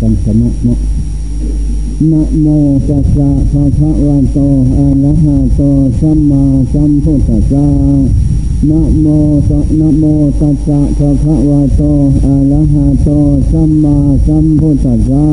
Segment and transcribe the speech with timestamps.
[0.00, 0.76] สังสมะนะ
[2.10, 2.46] นะโม
[2.88, 4.38] ตัสสะภะคะวะโต
[4.76, 5.60] อะระหะโต
[6.00, 7.66] สัมมาสัมพุทธัสสะ
[8.70, 9.06] นะโม
[9.48, 10.04] ตันะโม
[10.40, 11.82] ตัสสะภะคะวะโต
[12.24, 13.08] อะระหะโต
[13.50, 15.26] สัมมาสัมพุทธัสสะ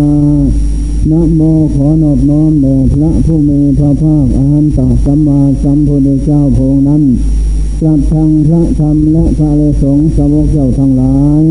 [1.12, 1.42] นะโม
[1.76, 7.04] ขอนอบน้อมแด่พระผู้มีพระภาคอรหันตสัมมาสัมพุทธเจ้าพงนั้น
[7.80, 11.44] ตรัสทางพระธรรมและพระเลสงฆ์สาวกเจ้าทั้งหลาย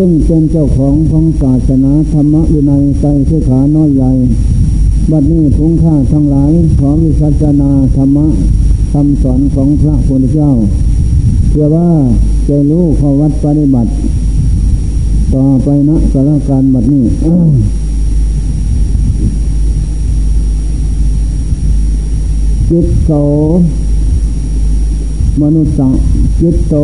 [0.00, 4.12] ซึ่งเป็นเจ้าของของศาสนาธรรมะอยู่ในใจเสือขาน้อยใหญ่
[5.10, 8.26] บัดนี้พุงข้าทั้งหลายขอวิสัชนาธรรมะ
[8.92, 10.50] คำสอนของพระพุทธเจ้า
[11.50, 11.88] เพื่อว่า
[12.48, 13.90] จะรู้ข้อวัดปฏิบัติ
[15.34, 17.04] ต่อไปนะสารการบัดนี้
[22.68, 23.10] จิตโส
[25.42, 26.00] มนุษย์
[26.40, 26.74] จิตโส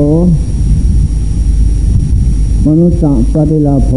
[2.69, 3.93] มนุษย์ปฏิลาโภ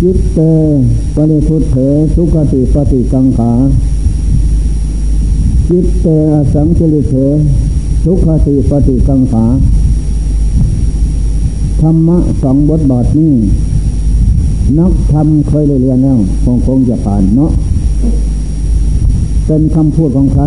[0.00, 0.38] จิตเต
[1.14, 1.76] ปริพุทเถ
[2.14, 3.52] สุขติปฏิกังขา
[5.68, 7.14] จิตเตอสังคิริเถ
[8.04, 9.44] สุขติปฏิกังขา
[11.80, 13.32] ธรรมะสองบทบาทนี้
[14.78, 17.52] นักธรรมเคยเรียนแล้วคงคงจะผ่านเนาะ
[19.46, 20.44] เป็นคำพูดของใคร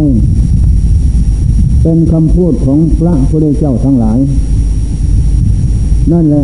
[1.83, 4.19] เป็นคำพูดของพระพุทธเจ้าทั้งหลาย
[6.09, 6.43] นั่นแหละ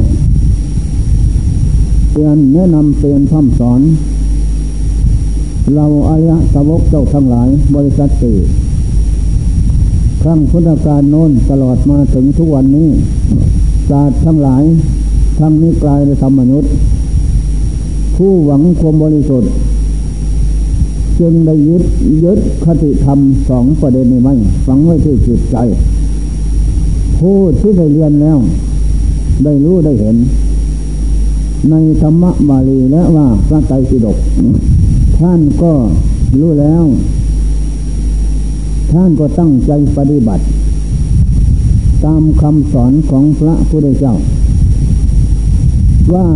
[2.11, 3.81] เตือนแนะนำเตือนคำสอน
[5.75, 8.37] เราอายะสาวกเจ้าทั้งหลายบริษัทสี่
[10.21, 12.89] ครั้งพุทธกาลโน้นตลอดมาถึงทุกวันนี้
[13.89, 14.63] ศาสตร์ทั้งหลาย
[15.39, 16.71] ทั้งนี้กลายเป็นธรรมมนุษย์
[18.15, 19.51] ผู้หวังความบริสุทธิ์
[21.19, 21.83] จึงได้ยึด
[22.23, 23.19] ยึดคติธรรม
[23.49, 24.33] สองประเด็นนี้ไว้
[24.65, 25.57] ฝังไว้ที่จิตใจ
[27.17, 28.37] ผู้ที่ได้เรียนแล้ว
[29.43, 30.15] ได้รู้ได้เห็น
[31.69, 34.17] ในธรรมบาลีและว่าพระไตรปิฎก
[35.19, 35.71] ท่านก็
[36.39, 36.83] รู้แล้ว
[38.91, 40.43] ท่านก็ตั้งใจปฏิบัติ
[42.05, 44.15] ตามคำสอนของพระพุทธเจ้า
[46.13, 46.27] ว่า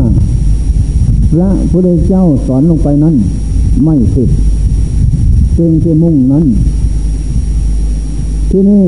[1.32, 3.16] พระพุทธเจ้าสอนลงไปนั้น
[3.84, 4.30] ไม่ผิด
[5.58, 6.46] สิ่งที่มุ่งนั้น
[8.50, 8.86] ที่นี่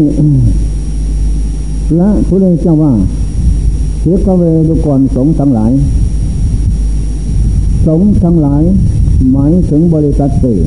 [1.88, 2.94] พระพุทธเจ้าว่า
[4.06, 5.72] เสียกเวดุกรสงทั้งหลาย
[7.88, 8.64] สงทั้งหลาย
[9.32, 10.58] หมายถึงบริษัทสี่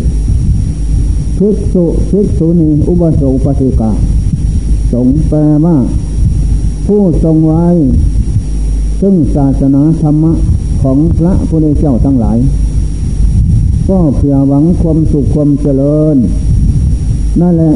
[1.37, 3.93] ภิกษุภิกษุณีอุบาสกปฏิกา
[4.93, 5.77] สงแปลว่า
[6.87, 7.67] ผู้ทรงไว้
[9.01, 10.33] ซึ่งศาสนาธรรมะ
[10.83, 12.39] ของพระพุทธเจ้าทั้งหลาย
[13.89, 16.17] ก็เพื่อหวังความสุขความเจริญ
[17.41, 17.75] นั่นแหละ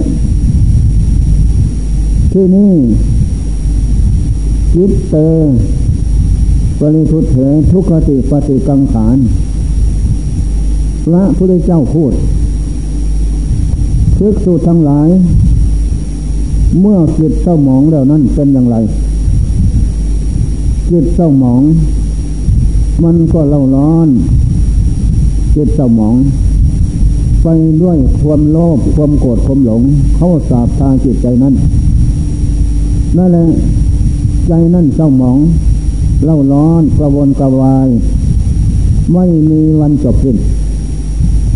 [2.33, 2.73] ที่นี่
[4.75, 5.15] จิตเต
[6.79, 7.37] ปริทุเถ
[7.73, 9.19] ทุกขติปฏิกังขาน
[11.05, 12.13] พระพุทธเจ้าพูด
[14.17, 15.09] พึกษุทั้งหลาย
[16.81, 18.77] เมื่อจิตเศร้าหมองแล้วนั่นเป็นอย่างไร
[20.91, 21.63] จิตเศร้าหมอง
[23.05, 24.09] มันก็เล่าร้อน
[25.55, 26.17] จิตสมอง
[27.43, 27.49] ไป
[27.83, 29.83] ด้วยความโลภความโกรธความหลง
[30.17, 31.55] เข้าสาบทางจิตใจนั้น
[33.17, 33.45] นั่นแหละ
[34.49, 35.39] ใจนั่นเศร้าหมอง
[36.25, 37.89] เล่าร้อนกระวนกระวาย
[39.13, 40.37] ไม่มีวันจบสิ้น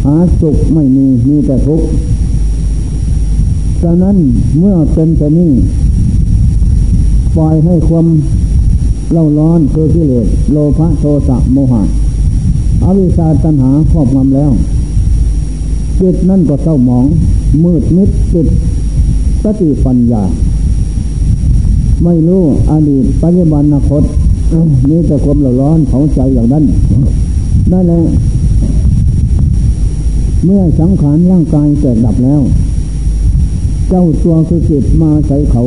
[0.05, 1.87] หาสุขไม่มีมีแต่ทุกข์
[3.83, 4.17] ฉะนั้น
[4.59, 5.53] เมื่อเป็นแต่นี้
[7.37, 8.07] ปล่อยให้ความ
[9.13, 11.83] เล่าร้อนคือกิเลสโลภะโทสะโมหะ
[12.85, 14.53] อวิชาตัณหาครอบงำแล้ว
[16.01, 17.07] จิตนั่นก็เศร้าหมอง
[17.65, 18.47] มืดมิดจิต
[19.43, 20.23] สติปัญญา
[22.05, 24.03] ไม่รู้อดีตปัจจุบันอนาคต
[24.91, 26.65] นี่แต่ความหลร้อนเผาใจอย่างนั้น
[27.73, 28.01] นั่นแหละ
[30.45, 32.41] เมื่อสังขารร่างกายแตกดับแล้ว
[33.89, 35.63] เจ้าตัวคือจิตมาใส่เขา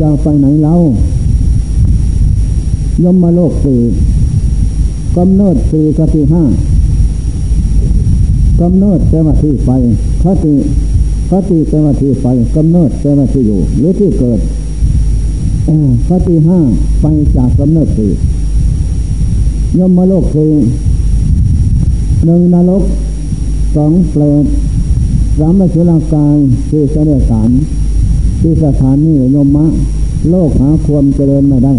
[0.00, 0.76] จะไปไหนเล่า
[3.04, 3.80] ยมมาโลกสี่
[5.16, 6.42] กำเนิดสี่กติห้า
[8.60, 9.68] กำเนิดแปลว่าที่ไฟ
[10.22, 10.54] คติ
[11.30, 12.26] คติแปลว่าที่ไฟ
[12.56, 14.40] กำเนิดแปลว่าที่อยู่ หรือที่เกิด
[16.08, 16.58] คติห้า
[17.00, 18.10] ไปจากกำเนิดสี่
[19.78, 20.52] ยมมาโลกคือ
[22.24, 22.84] หนึ่งนรก
[23.76, 24.44] สองเปรต
[25.38, 26.36] สามสุรากาย
[26.68, 27.50] คือเสด็จสาร
[28.40, 29.66] ที่สถานนี้ยมมะ
[30.30, 31.74] โลกหาความเจริญไม่ได้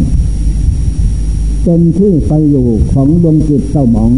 [1.63, 4.12] เป็นที่ไปอยู่ของดวงจิตเศร้าหมอง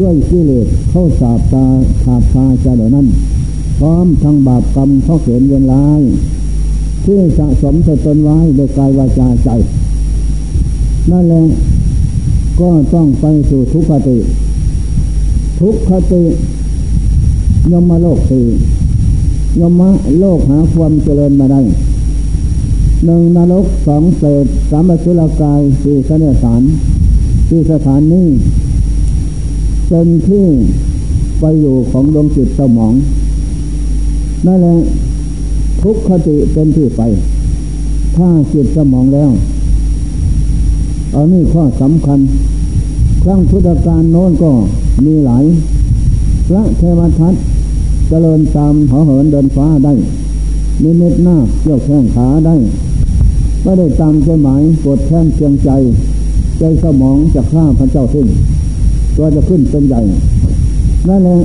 [0.00, 1.66] ด้วยกิเลสเข้าสาบตา
[2.04, 3.06] ขาดพาใจเหล่านั้น
[3.78, 6.02] พร้อมทั้งบาปกรรมเข้าเขียนเวียนลาย
[7.06, 9.48] ที่สะสมสตนไว้โดยกายวาจาใจ
[11.10, 11.42] นั่นแหละ
[12.60, 14.18] ก็ต้องไปสู่ทุกขติ
[15.60, 16.22] ทุกขติ
[17.72, 18.44] ยมโลกสี่
[19.60, 19.82] ยม
[20.18, 21.60] โลกหาความเจริญมาได้
[23.04, 26.62] หนึ่งนรกสองเศษสามสุรกายสี่เสนสาร
[27.48, 28.28] สี่สถานนี้
[29.88, 30.46] เป็นที่
[31.40, 32.94] ไปอยู่ของดวงจิตสมอง
[34.46, 34.76] นั่นแหละ
[35.88, 37.02] ทุกขติเป็นที่ไป
[38.16, 39.30] ถ้าจิตสมองแล้ว
[41.14, 42.20] อันนี้ข้อสำคัญ
[43.22, 44.50] ครั้งพุทธการโน้นก็
[45.04, 45.44] มีหลาย
[46.48, 47.34] พระเทวทัต
[48.08, 49.92] เจริญตามหอเหินเดินฟ้าได้
[50.82, 52.54] นิมิตหน้าเกี่ยวแข้งขาได้
[53.62, 55.70] ไม่ได้ตามใจหมายกดแข้งเชียงใจ
[56.58, 58.26] ใจสมองจะฆ่าพระเจ้าขึ้น
[59.16, 60.00] ตัวจะขึ้นเป็นใหญ่
[61.08, 61.38] นั่นแหละ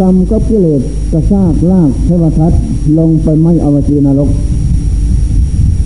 [0.00, 0.82] กรรมก็กิเลส
[1.12, 2.52] กระซากลากเทวทัต
[2.98, 4.30] ลงไปไม่อวจีนรก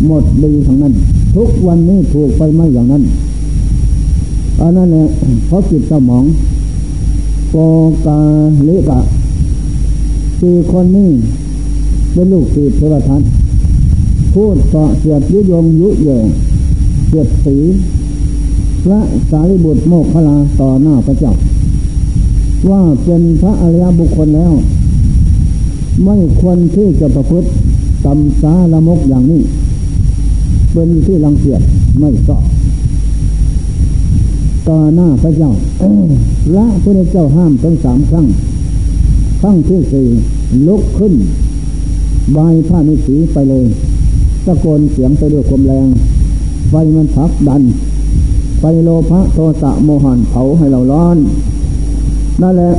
[0.07, 0.95] หมดดีทั้งนั้น
[1.37, 3.03] ทุกวันนี้ถูกไปไม่อย่างนั้น
[4.61, 5.05] อันนั้นแหละ
[5.47, 6.25] เพราะจิตสมอง
[7.51, 7.55] โป
[8.07, 8.19] กา
[8.69, 9.01] ลิกะ
[10.41, 11.11] สี่คนนี้
[12.13, 13.23] เป็นลูกศิษย์เทวทัต
[14.35, 16.09] พูดต่อเสียดยุยงยุเย
[17.09, 17.57] เสียดสี
[18.85, 19.01] พระ
[19.31, 21.33] สารีบุตรโมกขลาต่อหน้าพระเจ้า
[22.71, 24.55] ว่าเป็นพระอริยบุคคลแล้ว
[26.05, 27.49] ไม่ควรที่จะประพฤติ
[28.05, 29.43] ตำสาละมกอย่างนี้
[30.73, 31.61] เป็นที่รังเกียจ
[32.01, 32.45] ไม่ชอบ
[34.69, 38.27] ต่อหน้าพระเจ้าพระพุทธเจ้าห้ามเป็นสามครั้ง
[39.41, 40.07] ครั้งที่สี่
[40.67, 41.15] ลุกขึ้น
[42.37, 43.67] บายผ้านิสีไปเลย
[44.45, 45.87] ตะโกนเสียงไปด้วยความแรง
[46.71, 47.63] ไฟมันพักดัน
[48.59, 51.17] ไฟโลภะโทสะโมหันเผาให้เราร้อน
[52.43, 52.71] นั่นแหละ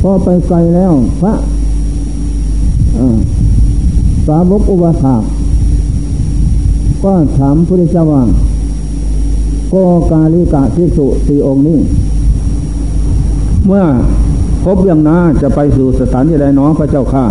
[0.00, 1.34] พอไปไกลแล้ว พระ
[4.26, 5.22] สาวกอุบาสก
[7.02, 8.22] ก็ถามพระเจ้าว่า
[9.68, 9.74] โก
[10.10, 11.78] กาลิกะทิสุสีองค์นี้
[13.66, 13.84] เมื่อ
[14.64, 17.24] พบอย่างนาจะไปสู่สถานที่ใดน้องพระเจ้าข้า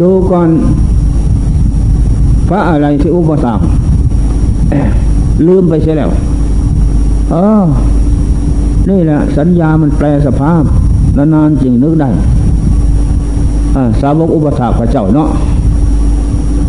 [0.00, 0.48] ดูก่อน
[2.48, 3.64] พระอะไรที่อุปสรรค
[5.46, 6.10] ลืมไปเสียแล้ว
[7.30, 7.62] เออ
[8.90, 10.62] นี่แหละสัญญามันแปลสภาพ
[11.16, 12.10] นานๆจริงนึกได้
[14.00, 15.28] สาวกอุปถาพระเจ้าเนาะ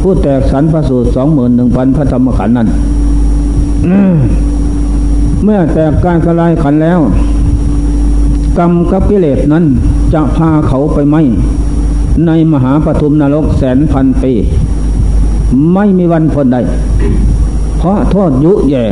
[0.01, 2.68] ผู้แตกสันพระสูตรสองหมื่นหนึ่งพันพระธรรมขันธ์นั้น
[5.44, 7.00] เมื่อแตกการสลายขันแล้ว
[8.57, 9.65] กรรมกับกิเลสนั้น
[10.13, 11.15] จะพาเขาไปไหม
[12.27, 14.31] ในมหาปฐุมนรกแสนพันปี
[15.74, 16.57] ไม่มีวันพ้นใด
[17.77, 18.86] เพราะโทษยุแย่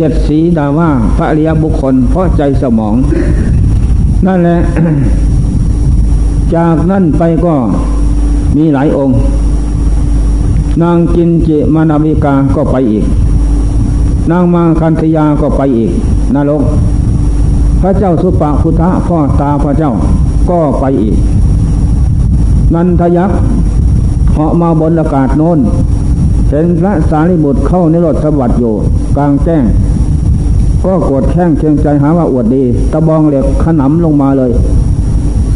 [0.00, 2.94] สียดสีดาว่าพระอริยบุคคลเพราะใจสมอง
[4.26, 4.58] นั่นแหละ
[6.54, 7.54] จากนั้นไปก็
[8.56, 9.16] มีหลายองค์
[10.82, 13.04] นางกินจิมานาวิกาก็ไปอีก
[14.30, 15.90] นางมาคันธยาก็ไปอีก
[16.34, 16.62] นรก
[17.80, 19.90] พระเจ้าสุปาพุทธะพ่อตาพระเจ้า
[20.50, 21.16] ก็ไปอีก
[22.74, 23.38] นันทยักษ์
[24.32, 25.58] เหาะมาบนอากาศโน้น
[26.50, 28.74] เห็นพระสารีบุตรเข้าในรถสวัสดิ์อยู่
[29.16, 29.64] กลางแจ้ง
[30.84, 34.50] ก็กดแข้งเชียงใจหาว่าอวดดีตะบองเหล็กขนำลงมาเลย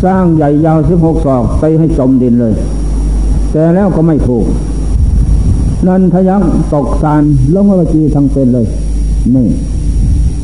[0.05, 2.55] สร้างใหญ่ยาวสิบหกศอกไปให้จมดินเลย
[3.51, 4.47] แต่แล้วก็ไม่ถูก
[5.87, 7.23] นันทยักษ์ตกสาร
[7.55, 8.67] ลงอวจีทางเป็นเลย
[9.35, 9.47] นี่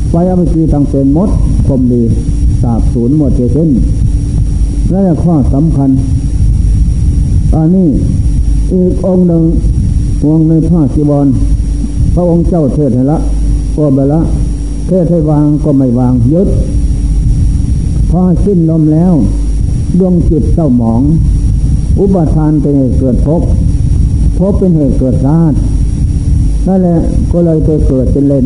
[0.09, 1.29] ไฟอวจีทางเป็นมด
[1.67, 2.01] คมดี
[2.61, 3.69] สาบศูนย์หมดเสิ้น
[4.89, 5.89] และข้อสำคัญ
[7.53, 7.87] ตอนนี้
[8.73, 9.43] อีกองหนึ่ง
[10.31, 11.27] วงในผ้าจีบอล
[12.13, 13.19] พระองค์เจ้าเทศให้ละ
[13.75, 14.21] ก็ไปละ
[14.87, 16.49] เทศให้วางก็ไม่วางยึด
[18.09, 19.13] พอสิ้นลมแล้ว
[19.99, 21.01] ดวงจิตเศร้าหมอง
[21.99, 23.41] อุปทานเป็นเหตุเกิดภพ
[24.37, 25.53] ภพเป็นเหตุเกิดราช
[26.67, 26.97] นั่นแหละ
[27.31, 28.45] ก็เลยไปเกิดเป็นเลน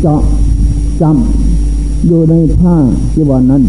[0.00, 0.20] เจาะ
[1.00, 2.76] จำอยู่ในผ้า
[3.14, 3.62] จีวรนนั้น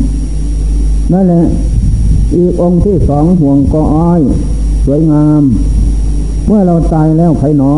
[1.12, 1.44] นั่นแหละ
[2.36, 4.22] อีกองค์ที่สองห่วงก็อ้อย
[4.86, 5.44] สวยงาม
[6.46, 7.72] เมื่อเราตายแล้วไขหนอ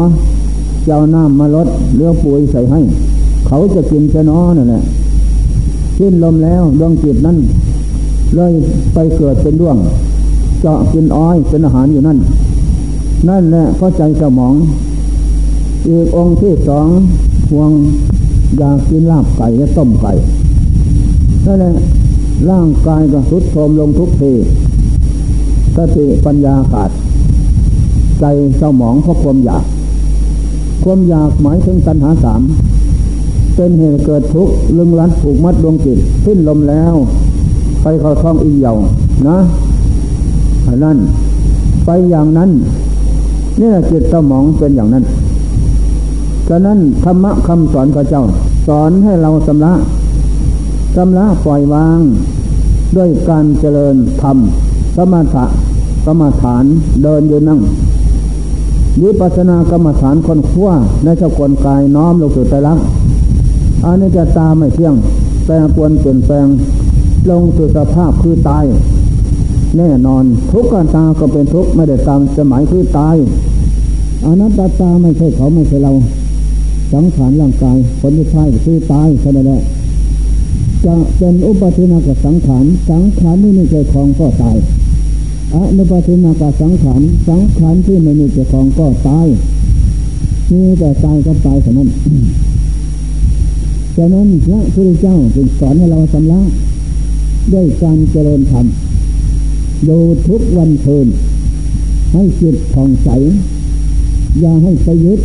[0.85, 2.79] เจ้าน้ำมาลดเลือปุ๋ยใส่ให้
[3.47, 4.83] เขาจะกินจะนอนั่นแหละ
[5.97, 7.37] ขึ้นลมแล้วดวงจิตนั้น
[8.35, 8.53] เลย
[8.93, 9.77] ไปเกิดเป็นดวง
[10.61, 12.17] เจาะกินอ้อยเป็นอาหารอยู่นั่น
[13.29, 14.53] นั่นแหละเพราะใจสมอง
[15.87, 16.87] อีกองค์ที่สอง
[17.51, 17.71] ห่วง
[18.57, 20.13] อยากกินลาบไก่และต้มไก่
[21.45, 21.73] นั่นแหละ
[22.49, 24.33] ร่างกายก็สุดโทมลงทุกที
[25.75, 26.91] สติปัญญาขาด
[28.25, 29.63] ใจเศร้าหมองเพราะความอยาก
[30.83, 32.41] ความอยากหมายถึงตัณหาสาม
[33.55, 36.93] เป็นเหตุเกิดทุกข์ลึงลัดผูกมัดดวงจิตสิ้นลมแล้ว
[37.81, 38.73] ไปเข้าท้องอีเหยา
[39.27, 39.37] นะ
[40.83, 40.97] นั่น
[41.85, 42.49] ไปอย่างนั้น
[43.59, 45.03] นี่แหละจิตเศร้าหมองเป็นอย่างนั้น
[46.47, 48.23] ฉะนั้นธรรมะคำสอนพระเจ้า
[48.67, 49.73] สอนให้เราสำละ
[50.95, 51.99] สำละปล่อยวาง
[52.95, 54.37] ด้วยการเจริญธรรม
[54.95, 55.45] สมถะ
[56.05, 56.63] กรรมฐาน
[57.03, 57.59] เดินยู่นั่ง
[59.01, 60.69] วิปัสสนากรรมฐานคนขั้ว
[61.03, 62.79] ในสกลกายน้อมลงสู่ใจรัก
[63.85, 64.95] อันนี้จะตาไม่เที่ยง
[65.45, 66.47] แปลงปวนเปลี่ยนแปลง
[67.29, 68.65] ลงสู่สภาพคือตาย
[69.77, 73.15] แน่นอนทุกการตาก็เป็นทุกไม่ได้ตามสมัยคือตาย
[74.25, 75.91] อนัตตาตาไม่ใช่เขาไม่ใช่เรา
[76.93, 79.61] สังขารร่างกายผลที่ใช่คือตายแค่นั้นแหละ
[80.85, 84.57] จะเป็นอุปทินากับสังขารสังขารนี่ไม่ใช่ของก็ตาย
[85.55, 89.27] อนุปทินากาสังขารสังขารที่ไม่มีเจ้าของก็ตาย
[90.51, 91.89] มีแต่ตายก็ตายเท่านั้น
[93.95, 96.49] ฉะนั้นพระพุทธเจ้าจึงสอนให้เราสำลัก
[97.53, 98.65] ด้วยการเจริญธรรม
[99.85, 101.07] อยู่ทุกวันเทิน
[102.13, 103.09] ให้จิตผ่องใส
[104.39, 105.19] อย่าให้ไปยึด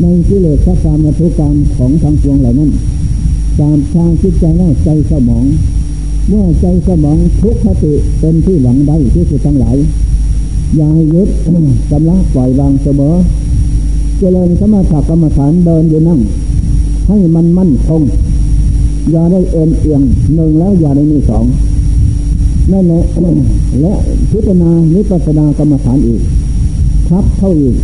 [0.00, 2.70] ในกิเลสกรรมทุกกรรมของทางปวงเหล่านั้น
[3.60, 5.44] ตามทางจิตใจแล้วใจสมอง
[6.28, 9.76] เมื่อใจสมองทุกขติเป็นที่หวังได้ที่สุดทั้งหลาย
[10.76, 11.28] อย่าหยึด
[11.92, 13.14] กำลังปล่อยวางเสมอ
[14.18, 16.20] เจริญสมาธิกรรมฐานเดินอยู่นั่ง
[17.08, 18.02] ให้มันมั่นคง
[19.10, 20.02] อย่าได้เอ็นเอียง
[20.34, 21.44] หนึ่งแล้วอย่าได้มีสอง
[22.72, 23.02] นั่นแหละ
[23.80, 23.92] และ
[24.30, 26.22] พิจารณานิปัสนากรรมฐานอีก
[27.08, 27.76] ทับเข้าอีก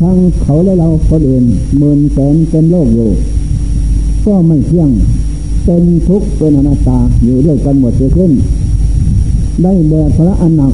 [0.00, 1.44] ทั้งเขาและเราคนอื่น
[1.78, 3.10] หมื่นแสนเป็นโลกอยู่
[4.24, 4.90] ก็ไม่เที่ยง
[5.64, 8.32] เป็นทุกข์เป็นอนัตตาอยู่ด้วยกันหมดเสียขึ้น
[9.62, 10.72] ได้แบกพระอันหนัก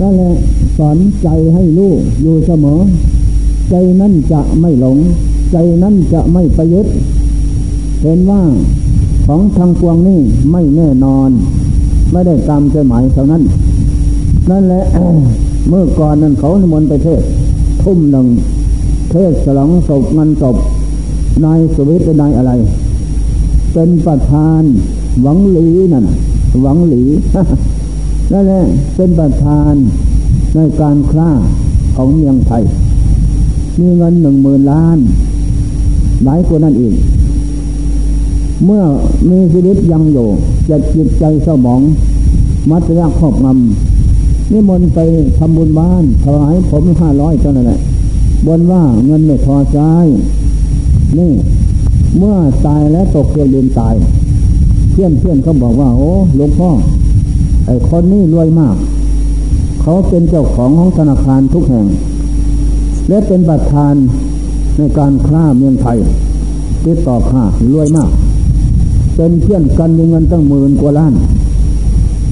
[0.00, 0.30] นั่นและ
[0.78, 1.92] สอนใจให้รู้
[2.22, 2.78] อยู่เสมอ
[3.70, 4.96] ใจนั้นจะไม่หลง
[5.52, 6.92] ใจนั้นจะไม่ประยุทธ์
[8.02, 8.42] เห็นว่า
[9.26, 10.20] ของทางปวงนี่
[10.52, 11.30] ไม่แน่นอน
[12.12, 13.42] ไม่ได้ตามใจหมายเท่านั้น
[14.50, 14.82] นั่นแหละ
[15.68, 17.22] เมื่อก่อนนั้นเขานมนไปเทศ
[17.82, 18.26] ทุ่มหนึ่ง
[19.10, 20.56] เทศสลองศพงานศพ
[21.44, 22.52] นายสุวิทย์เป็นนายอะไร
[23.80, 24.62] เป็นประธาน
[25.22, 26.06] หวังหลีนั่น
[26.62, 27.02] หวังหลี
[28.32, 28.62] นั่นแหละ
[28.96, 29.74] เป็นประธาน
[30.54, 31.28] ในการค้า
[31.96, 32.62] ของเมืองไทย
[33.78, 34.98] มีเงินหนึ่งหมื่นล้าน
[36.24, 36.94] หลายคนนั่นเอง
[38.64, 38.82] เมื่อ
[39.30, 40.28] มีชีวิตยังอยู่
[40.68, 41.80] จะจิตใจสมอง
[42.70, 44.98] มัตยาครอบงำนี่มนไป
[45.38, 47.80] ทำบุญบ้านถวายผมห้าร้อยเท่านั้นแหละ
[48.46, 49.80] บนว่าเงินไม่พอใจ
[51.18, 51.32] นี่
[52.16, 52.36] เมื่อ
[52.66, 53.94] ตายแล้วตกเครื่องบินตาย
[54.90, 56.70] เพื่อนเพื่อนเขาบอกว่า โอ้หลวงพ่อ
[57.66, 58.76] ไอ้คนนี้รวยมาก
[59.80, 61.86] เขาเป็นเจ้าของของธนาคารทุกแห่ง
[63.08, 63.94] และเป็นประธาน
[64.76, 65.98] ในการค้าเมืองไทย
[66.84, 68.10] ติดต่อค้ารวยมาก
[69.16, 71.14] เป็นเพื่อนกันมีเงินตั้งหมื่นกว่าล้าน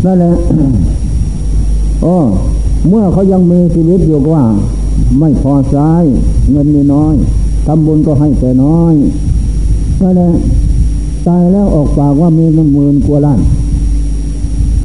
[0.05, 0.35] นั่นแหละ
[2.03, 2.17] โอ้
[2.89, 4.45] เมื่อเขายังมีชีวิตอยู่ว่า
[5.19, 5.91] ไม่พอใช้
[6.51, 7.15] เงินมีน้อย
[7.67, 8.95] ทำบุญก็ให้แต่น้อย
[10.01, 10.33] ก็เลย
[11.27, 13.41] ตายแล้วออกปากว่ามีหนึ่งหมื่นกว่าล้าน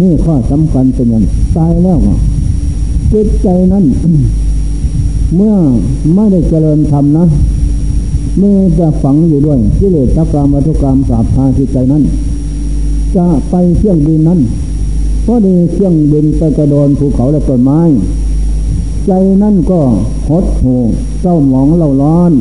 [0.01, 1.23] นี่ข้อสำคัญเป็นอย่าง
[1.57, 1.99] ตายแล้ว
[3.11, 3.85] จิตใจนั้น
[5.35, 5.55] เมื่อ
[6.15, 7.25] ไม่ได้เจริญธรรมนะ
[8.37, 12.03] เมื่อจะฝังอยู่ด้วยกิเลสตกรรมวัตุกรรมสาบพาจิตใจนั้น
[13.15, 14.39] จะไปเที่ยงบินนั้น
[15.23, 17.81] เพราะดีเที่ยงบินไปกระโดนภูเขาและต้นไม้
[19.07, 19.11] ใจ
[19.43, 19.79] นั่นก็
[20.29, 20.75] หดหู
[21.21, 22.31] เจ้าหมองเล่าร้อน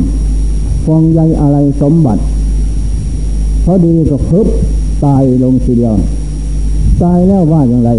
[0.84, 2.22] ฟองใยอะไรสมบัติ
[3.64, 4.46] พอดีก็พึบ
[5.04, 5.94] ตายลงทีเดียว
[7.02, 7.90] ตายแล้วว่าอย่างไร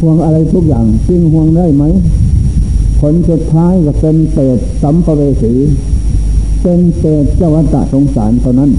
[0.00, 1.84] ห่วงอะไรทุกอย่างจริงห่วงได้ไหม
[3.00, 5.52] ผลสุดท้ายก็เป็นเปรตสัมภเวสี
[6.62, 8.70] เป็นเปรตเจ้าวัตสงสารเท่านั้น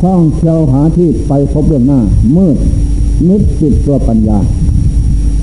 [0.00, 2.00] ท่องเที่ยวหาที่ไปพบเรื่องหน้า
[2.36, 2.56] มืด
[3.28, 4.38] นิดจิตตัวปัญญา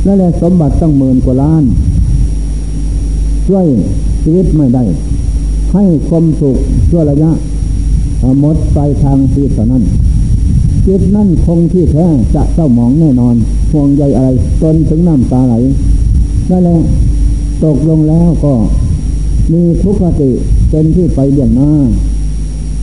[0.05, 1.63] นั่นแหละสมบัติตั้งหมื่นกว่าล้าน
[3.47, 3.67] ช่วย
[4.21, 4.83] ชีวิตไม่ได้
[5.73, 6.57] ให้ความสุข
[6.89, 7.31] ชั่วระยะ
[8.39, 9.83] หมดไปทางที่เท่านั้น
[10.85, 13.35] จิตนั่นคงที่แท้จะเศร้าหมองแน่นอน
[13.71, 14.29] ห่วงใยอะไร
[14.61, 15.55] จนถึงน้ำตาไหล
[16.49, 16.77] นั่นแหละ
[17.63, 18.53] ตกลงแล้วก็
[19.51, 20.31] มีทุกขติ
[20.69, 21.71] เป็นที่ไปเบี่ยงหน้า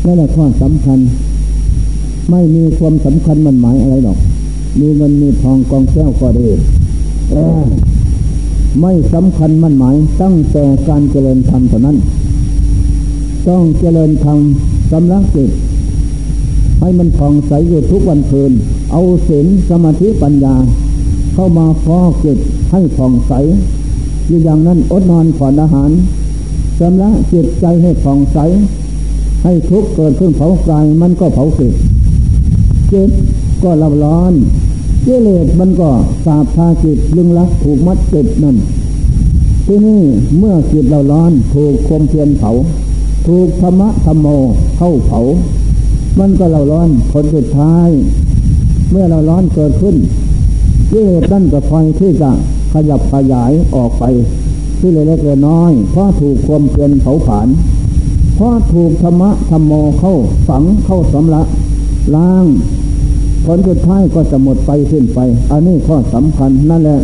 [0.05, 0.99] นั่นแหละข้อสำคัญ
[2.31, 4.19] ไม่มีความสำคัญมันหมายอะไรหรอก
[4.81, 6.49] มีเงินมีทองกองแก้วก็ดี
[8.81, 11.97] ไม่สำคัญมันหมาย ตั้งแต่การเจริญธรรมเท่านั้น
[13.49, 14.39] ต้องเจริญธรรม
[14.95, 15.51] กำลังจิต
[16.81, 18.53] ให้มันผ่องใสอยู่ทุกวันคืน
[18.93, 20.55] เอาศีลสมาธิปัญญา
[21.35, 22.39] เข้ามาฟอกจิต
[22.73, 23.33] ให้ผ่องใส
[24.27, 25.91] อยู่อย่างนั้นอดนอนผ่อนอาหาร
[26.79, 28.39] ชำระจิตใจให้ผ่องใส
[29.45, 31.75] ให้ทุกเกิดขึ้นเผากายมันก็เผาจิต
[32.93, 33.11] จิต
[33.63, 34.33] ก็รับร้อน
[35.03, 35.91] เจเลสมันก็
[36.25, 38.57] สาบพาจิตลึงลักถูกมัดจิตนั่น
[39.67, 40.03] ที่นี่
[40.39, 42.51] เมื่อจิตเราร้อนถูกความเพียรเผา
[43.27, 44.27] ถูกธรรมะธรรมโม
[44.77, 45.21] เข้าเผา
[46.19, 47.89] มันก็เราร้อนผลสุดท้าย
[48.91, 49.97] เมื่อเราร้อนเกิดขึ้น
[50.91, 52.31] ที่นั่นก็พอยที่จะ
[52.73, 54.05] ขยับขยายออกไป
[54.79, 57.49] ที่เล็กๆน้อยเพราะถูกความเพียรเผาผลาญ
[58.35, 60.15] เพราะถูกธรรมะธรรมโมเข้า
[60.49, 61.43] ฝังเข้าสำละ
[62.15, 62.47] ล้าง
[63.45, 65.19] ผลสุดท้ายก็จะหมดไปสิ้นไป
[65.51, 67.01] อันนี้ข้อสำคัญนั่นแหละ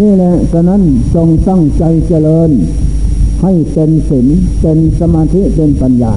[0.00, 0.82] นี่แหละฉะนั้น
[1.14, 2.50] จงตั้งใจเจริญ
[3.42, 4.26] ให้เป็นศีล
[4.60, 6.12] เป็นสมาธิเป็นปัญญา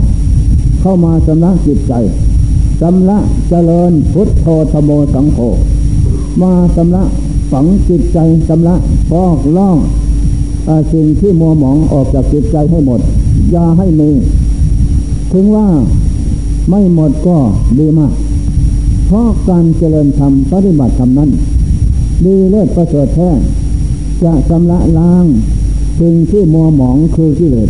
[0.81, 1.93] เข้ามาสำลักจิตใจ
[2.81, 5.39] สำละเจริญพุทโธธโมสังโฆ
[6.41, 7.03] มาสำละ
[7.51, 8.75] ฝังจิตใจสำละ
[9.09, 9.77] ฟอกล่อง
[10.93, 12.99] สิ่งที่มัวหมองออกจากจิตใจให้หมด
[13.51, 14.09] อย่าให้มี
[15.31, 15.67] ถึงว่า
[16.69, 17.37] ไม่หมดก็
[17.79, 18.13] ดีมาก
[19.07, 21.29] เพราะการเจริญธรรมปฏิบัติธรรมนั้น
[22.25, 23.29] ดีเลิศประเสริฐแท้
[24.23, 25.25] จะสำละล้าง
[26.01, 27.69] สิ่งที่มัวหมองคือกิเลส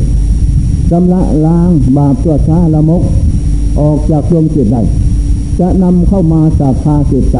[0.91, 3.03] สำละล้างบาปตัวช้าละมก
[3.79, 4.81] ออกจากดวงจิตได้
[5.59, 7.37] จะนำเข้ามาสาพาจิตใจ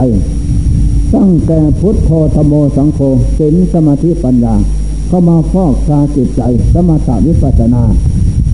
[1.16, 3.00] ตั้งแต่พุทโธธโมสังโฆ
[3.38, 4.56] ศีลสมาธิปัญญา
[5.08, 6.42] เข้ามาฟอกชาจิตใจ
[6.74, 7.84] สมาธิวิปัสนา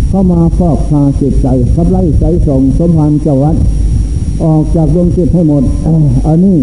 [0.09, 3.55] เข้ามาฟอกชาจิตใจขับไล่ใจส่งสมพันธ์เจ้าวัด
[4.43, 5.63] ออกจากดวงจิตให้หมด
[6.27, 6.57] อันนี้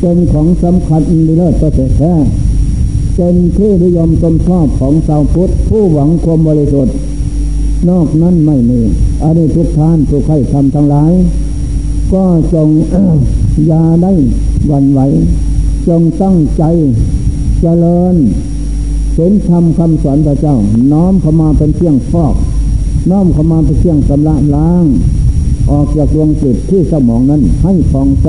[0.00, 2.12] เป็นของสำคัญอินเลิศประเสริฐแท้
[3.18, 6.94] เป็นที่นิยมชมชอบของชาวพุทธผู้หวังความบริสุทธิ์
[7.88, 8.80] นอกนั้นไม่มี
[9.22, 11.12] อันนี้ทุกท่านทุกใครทำทั้งหลาย
[12.12, 12.68] ก็จง
[13.70, 14.12] ยาได้
[14.70, 15.00] วันไหว
[15.88, 16.62] จงตั้งใจ
[17.60, 18.16] เจริญ
[19.14, 20.56] เห็นธรรมคำสอนพระเจ้า
[20.92, 22.34] น้อมเข้ามาเป็นเครื่องฟอก
[23.10, 24.84] น้อมเข้ามาเป็นเครื่องสำระล้าง
[25.70, 28.28] ออกจากดวงจิตที่สมองนั้นให้ผ่องใส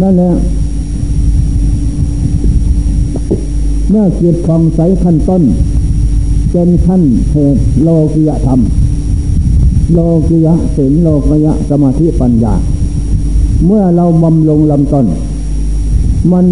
[0.00, 0.32] นั่นแหละ
[3.90, 5.42] เมื่อจิตผ่องใสขั้นต้น
[6.52, 8.60] เป็นขั้นเหตุโลกิยธรรม
[9.92, 12.54] โลกิยะศีลโลกิยะสมาธิปัญญา
[13.66, 15.06] เมื่อเราบำลงลำต้น
[16.32, 16.46] มัน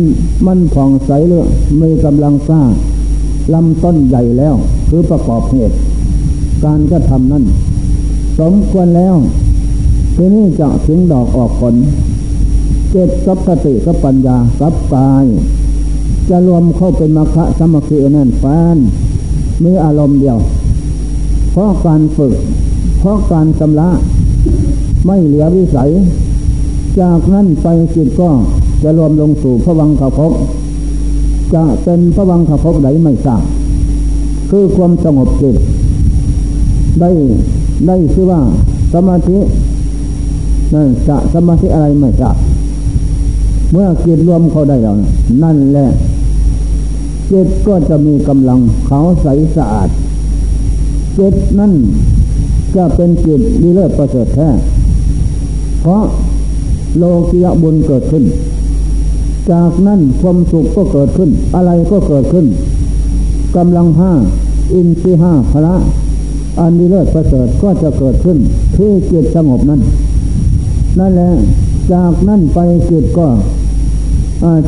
[0.46, 1.46] มันผ่องใสเลย
[1.80, 2.68] มีกำลังสร้าง
[3.54, 4.54] ลำต้นใหญ่แล้ว
[4.88, 5.76] คือประกอบเหตุ
[6.64, 7.44] การก็ทำนั้น
[8.38, 9.16] สมควรแล้ว
[10.16, 11.74] ทีนี้จะถึงดอกออกผล
[12.90, 15.24] เจตกับสติกับปัญญากับกาย
[16.30, 18.76] จะรวมเข้าเป็นมรรคสมัคคีนั่นแฟน
[19.64, 20.38] มีอารมณ์เดียว
[21.50, 22.35] เพราะการฝึก
[22.98, 23.88] เพราะการชำระ
[25.06, 25.90] ไม่เหลือวิสัย
[27.00, 28.30] จากนั้นไปจิตก็
[28.82, 30.32] จะรวมลงสู่พระวังขภพ
[31.54, 33.42] จะเป็นพระวังขภพใดไม่ทราบ
[34.50, 35.56] คือความสงบจิต
[37.00, 37.11] ได้
[37.87, 38.40] ได้ชื่อว่า
[38.94, 39.38] สมาธิ
[40.74, 42.37] นั่นจะสมาธิอะไรไม่ทราบ
[43.72, 44.96] เมื่อจิตรวมเขาได้แล้ว
[45.42, 45.88] นั่นแหละ
[47.30, 49.88] จิตก็จะมีกำลังเขาใสสะอาด
[51.18, 51.72] จิตนั่น
[52.76, 54.48] จะเป็นจิตดีเลิศประเสริฐแท้
[55.80, 56.02] เพราะ
[56.98, 58.24] โลกิยบุญเกิดขึ้น
[59.50, 62.46] จากนั้นความสุขก็เกิดขึ้น อะไรก็เกิดขึ้น
[63.56, 64.12] กำลังห้า
[64.74, 65.74] อินทรีห้าพระ
[66.61, 68.38] อันดีเลิศประเสริฐก็จะเกิดขึ้น
[68.76, 69.80] ที่จิตสงบนั้น
[70.98, 71.30] นั่นแหละ
[71.90, 72.59] จากนั้นไป
[72.90, 73.27] จิตก็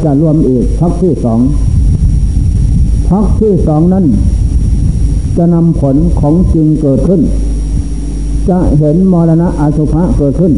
[0.04, 1.40] จะรวมอีกพักที่สอง
[3.08, 4.06] พักที่สองนั้น
[5.36, 7.20] จะนำผลของจริงเกิดขึ้น
[8.48, 10.52] จะเห็นมรณะอาสุภะเกิดขึ้น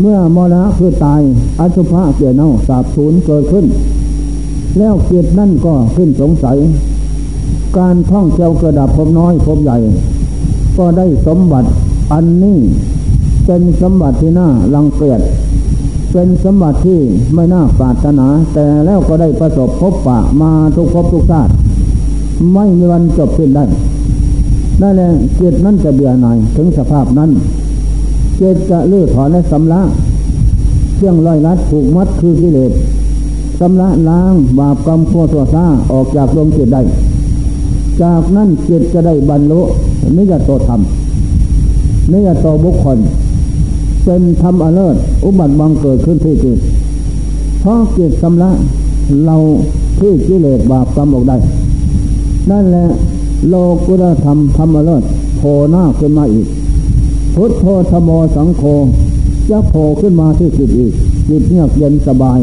[0.00, 1.20] เมื่อมรณะคือตาย
[1.60, 3.66] อสุภะเกี่ยเน่าสาบสูญเกิดขึ้น
[4.78, 6.56] แล้วเกียรตินั่นก็ขึ้นสงสัย
[7.78, 9.78] การท่องเที่ยวกระดับพบน้อยพบใหญ่
[10.78, 11.68] ก็ได้สมบัติ
[12.12, 12.58] อันนี้
[13.50, 15.20] เป็นสมบัติที่น่าลังเกียจ
[16.12, 17.00] เป็นสมบัติที่
[17.34, 21.52] ไม่น่าปรารถนา แต่แล้วก็ได้ประสบพบปะมาทุกภพทุกชาติ
[22.54, 23.64] ไม่มีวันจบสิ้นได้
[24.80, 27.30] นั่นแหละเกียรตินั้นจะเบื่อหน่ายถึงสภาพนั้น
[28.36, 29.82] เจตจะลื้อถอนและสำละ
[30.94, 32.72] เครื่องลอยลัดผูกมัดคือกิเลส
[33.60, 36.82] สำละล้างบาปกรรมพัวตัวซาออกจากดวงจิตได้
[38.02, 39.60] จากนั้นจิตจะได้บรรลุ
[40.16, 40.80] นิยตธรรม
[42.12, 42.98] นิยตบุคคล
[44.10, 46.58] เป็นธรรมอเลิศอุบัติบังเกิดขึ้นที่จิต
[47.60, 48.50] เพราะจิตสำละ
[49.24, 49.36] เรา
[49.98, 51.36] ที่กิเลสบาปกรรมออกได้
[52.50, 52.86] นั่นแหละ
[53.48, 53.54] โล
[53.86, 55.02] กุตธรรมธรรมอเลิศ
[55.38, 56.46] โผล่หน้าขึ้นมาอีก
[57.34, 58.62] พุทโธธโมสังโฆ
[59.50, 60.92] จะโผล่ขึ้นมาที่จิตอีก
[61.28, 62.38] จิตเงียบเย็นสบาย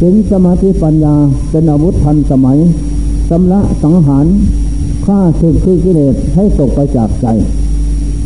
[0.00, 1.14] ถึงสมาธิปัญญา
[1.50, 2.58] เป็นอาวุธทันสมัย
[3.30, 4.26] สำละสังหาร
[5.06, 7.26] ฆ่าศึกคือกิเลสให้ตกไปจากใจ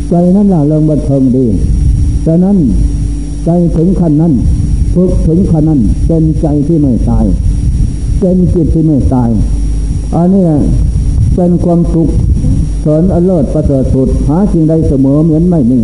[0.09, 1.47] ใจนั้นล่ะเริงบันเทิงดี
[2.23, 2.57] แต่นั้น
[3.45, 4.33] ใจถึงขั้นนั้น
[4.93, 7.25] ฝึกถึงขั้นนั้นเป็นใจที่ไม่ตาย
[8.19, 9.29] เป็นจิตที่ไม่ตาย
[10.15, 10.47] อันนี้
[11.35, 12.09] เป็นความสุข
[12.81, 15.79] เสริญอเลิศประเสริฐสุดหาสิ่งใดเสมอเหมือนไม่มี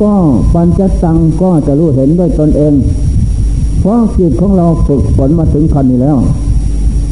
[0.00, 0.12] ก็
[0.54, 2.74] ปัญจตังก็จะรู้เห็นด้วยตนเอง
[3.80, 6.18] เพราะจิตของเราฝึกฝนมาถึงคันนี้แล้ว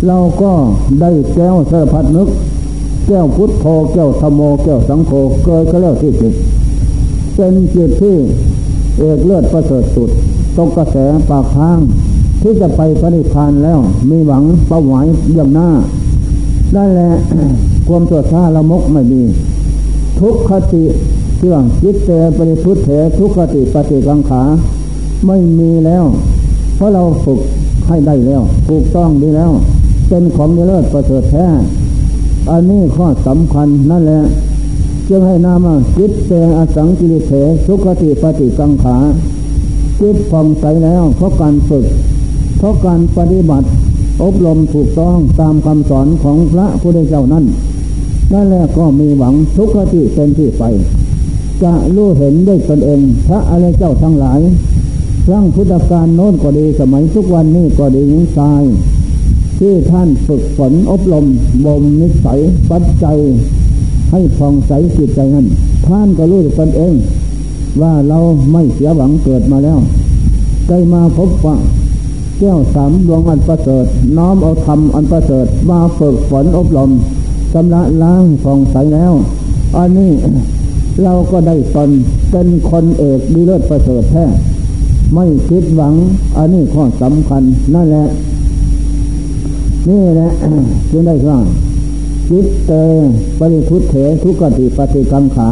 [0.07, 0.53] เราก็
[1.01, 2.29] ได้แก้วสารพัดนึก
[3.07, 5.11] แก้วพุทโธแก้วธรรมโมแก้วสังโฆ
[5.45, 6.35] เกิดก็แล้วที่จิต
[7.37, 8.17] เป็นจิตที่
[8.99, 10.11] เอกเลือดประเสริฐสุด
[10.57, 10.97] ตกกระแส
[11.29, 11.79] ปากทาง
[12.43, 13.79] ที่จะไปปฏิพานแล้ว
[14.11, 15.69] มีหวังเป้าหมายเยี่ยมหน้า
[16.75, 17.11] ได้แหละ
[17.87, 19.23] ความตัวชาละมกไม่มี
[20.21, 20.85] ทุกขติ
[21.37, 24.43] เชื่องจิตเตปริพุทธเถทุกขติปฏิกังขา
[25.27, 26.05] ไม่มีแล้ว
[26.77, 27.41] เพราะเราฝึก
[27.87, 29.53] ให้ได้แล้วถูกต้องดีแล้ว
[30.09, 31.47] เป็นของเลิศประเสริฐแท้
[32.51, 34.23] อันนี้ข้อสำคัญนั่นแหละ
[35.09, 37.33] จึงให้นามาจิตเตอสังกิริเถ
[37.67, 38.97] สุขติปฏิกังขา
[40.01, 41.87] จิตผ่องใสแล้วเพราะการฝึก
[42.59, 43.67] เพราะการปฏิบัติ
[44.23, 47.45] อบรมถูกต้องตามคำสอนของพระพุทธเจ้านั้น
[48.33, 50.63] นั่นแหละก็มีหวังทุกขติเป็นที่ไป
[51.63, 54.41] จะรู้เห็นด้วยตนเอง พระอะไรเจ้าทั้งหลาย
[55.27, 58.63] ครั้งพุทธกาลโน้นก็ดีสมัยทุกวันนี้ก็ดียิ่งทราย
[59.59, 61.27] ที่ท่านฝึกฝนอบรม
[61.65, 62.41] บ่มนิสัย
[62.71, 63.19] ปัจจัย
[64.11, 65.47] ให้ผ่องใสจิตใจนั้น
[65.87, 66.95] ท่านก็รู้ด้วยตนเอง
[67.83, 68.19] ว่าเรา
[68.53, 69.79] ไม่เสียหวังเกิดมาแล้ว
[70.69, 71.57] ได้มาพบว่า
[72.39, 76.91] แก้วสามดวงอันประเสริฐน้อมเอาธรรมอันประเสริฐมาฝึกฝนอบรม
[77.53, 79.13] ชำระล้างฟองใสแล้ว
[79.77, 80.13] อันนี้
[81.03, 81.91] เราก็ได้ตน
[82.31, 84.25] เป็นคนเอกดีเลิศประเสริฐแท้
[85.15, 85.95] ไม่คิดหวัง
[86.37, 87.43] อันนี้ข้อสำคัญ
[87.75, 88.07] นั่นแหละ
[89.89, 90.29] นี่แหละ
[90.91, 91.39] จึงได้ว่า
[92.29, 92.73] จิตเต
[93.39, 95.49] ปริทุเถทุกติปฏิกังขา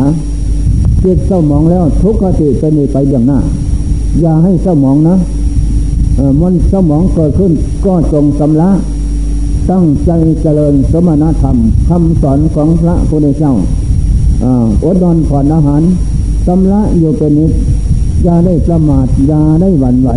[1.05, 3.39] จิตเศร้ามองแล้วทุกขติเป็นไปอย่างหน้า
[4.21, 5.17] อย่าให้เศร้ามองนะ
[6.41, 7.53] มันสมองเกิดขึ้น
[7.85, 8.71] ก็จงสำละ
[9.71, 10.11] ตั้งใจ
[10.43, 11.57] เจริญสมณธรรม
[11.89, 13.55] คำสอนของพระพุทธเจ้า
[14.85, 15.83] อดนอนผ่อนอาหาร
[16.47, 17.53] สำละอยู่เป็นนิด
[18.25, 20.11] อย่าได้ประมาทอย่าได้หวั่นไหว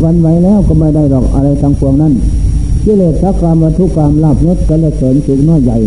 [0.00, 2.12] หวั่นไหวแล้วก็ไม่ได้หรอกอะไรทางพวงนั้น
[2.88, 5.78] กิเลสสักกรรมวัตถุกรรมลาบยศกระเสริญสูงน้อยใหญ่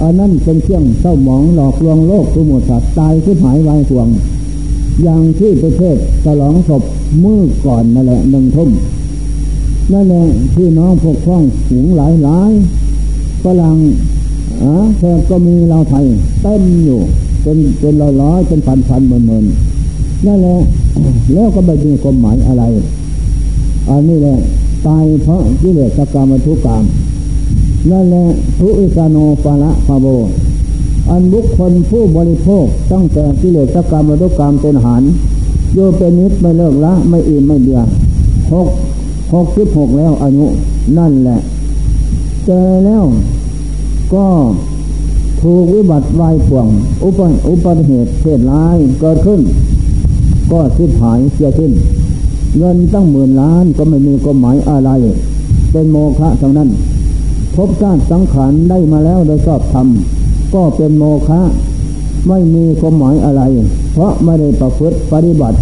[0.00, 4.08] อันนั้นเป็นเครื่องเศร้าหมองหลอกลวงโลกทุหมดสัตว์ตายที่หายวายห่วง
[5.02, 6.82] อย่างที่ประเทศฉลองศพ
[7.22, 8.70] มือก่อนนั่นแหละหนึ่งทุ่ม
[9.92, 10.24] นั่นแหละ
[10.54, 12.50] พี่น้องพวกพ้องสูงหลายหลาย
[13.44, 13.76] ฝรั่ง
[14.62, 16.04] อะแทบก็มีเราไทย
[16.42, 17.00] เต็มอยู่
[17.42, 19.44] เป็นเป็นร้อยร้อยเป็นพันพันหมื่นหมื่น
[20.26, 20.56] นั่นแหละ
[21.32, 22.64] แล้วก็ไม่มีความหมายอะไร
[23.88, 24.36] อันนี้แหละ
[24.86, 26.82] ตายเพราะกิเลสกรรมทุกกรรม
[27.90, 28.24] นั่นแหละ
[28.58, 30.06] ทุอิสโนปะละพาโบ
[31.10, 35.02] อันบุคคลผู้บริโภคตั้งแต่กิเลสกรรมวัตกรรมเป็นหาร
[35.74, 37.80] โยเป็นนิดไม่เลิกละ ไม่อิ่มไม่เบีย
[38.52, 38.68] หก
[39.34, 40.46] หกสิบหกแล้วอายุ
[40.98, 41.38] นั่นแหละ
[42.46, 43.04] เจอแล้ว
[44.14, 44.26] ก็
[45.40, 46.68] ถูกวิบัติวายป่วง
[47.02, 49.40] อุปอุปเหตุเพศร้ายเกิดขึ้น
[50.52, 51.72] ก็สิบหายเสียขึ้น
[52.58, 54.90] เงินตั้งหมื่นล้านก็ไม่มีความหมายอะไร
[55.72, 56.70] เป็นโมฆะทั้งนั้น
[57.54, 59.86] พบชาติสังขารได้มาแล้วโดยชอบธรรม
[60.54, 61.40] ก็เป็นโมฆะ
[62.28, 63.42] ไม่มีความหมายอะไร
[63.92, 65.58] เพราะไม่ได้ประพฤติปฏิบัติ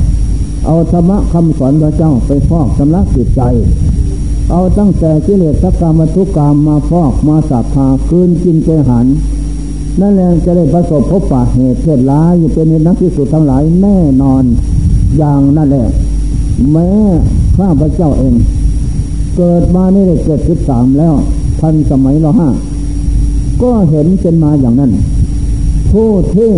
[0.67, 3.43] เอาธรรมะคำสอนพระเจ้าไปฟอกสำลักจิตใจ
[4.51, 9.07] เอาตั้งแต่กิเลสกรรมทุกกรรมมาฟอกมาสับพาคืนกินเจหัน
[10.01, 14.45] นั่นแหละจะได้ประสบพบปะเหตุเพศร้ายอยู่เป็นนักที่สุดทั้งหลายแน่นอน
[15.19, 15.87] อย่างนั่นแหละ
[16.73, 16.89] แม้
[17.57, 18.35] ข้าพระเจ้าเอง
[19.37, 21.15] เกิดมานี่ได้เกิดสิบสามแล้ว
[21.61, 22.49] ทันสมัยเราห้า
[23.63, 24.93] ก็เห็นเป็นมาอย่างนั้น
[25.91, 26.53] ผู้ที่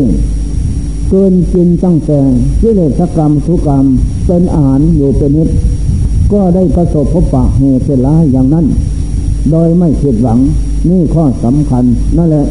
[1.10, 2.18] เกินกินตั้งแต่
[2.60, 3.84] กิเลสกรรมทุกรรม
[4.26, 5.48] เป็นอาหารอยู่เป็นนิด
[6.32, 8.66] ก็ได้ประสบพบปะเหตุร้ายอย่างนั้น
[9.50, 10.38] โดยไม่ผิดหวัง
[10.88, 11.84] นี่ข้อสำคัญ
[12.16, 12.46] นั่นแหละ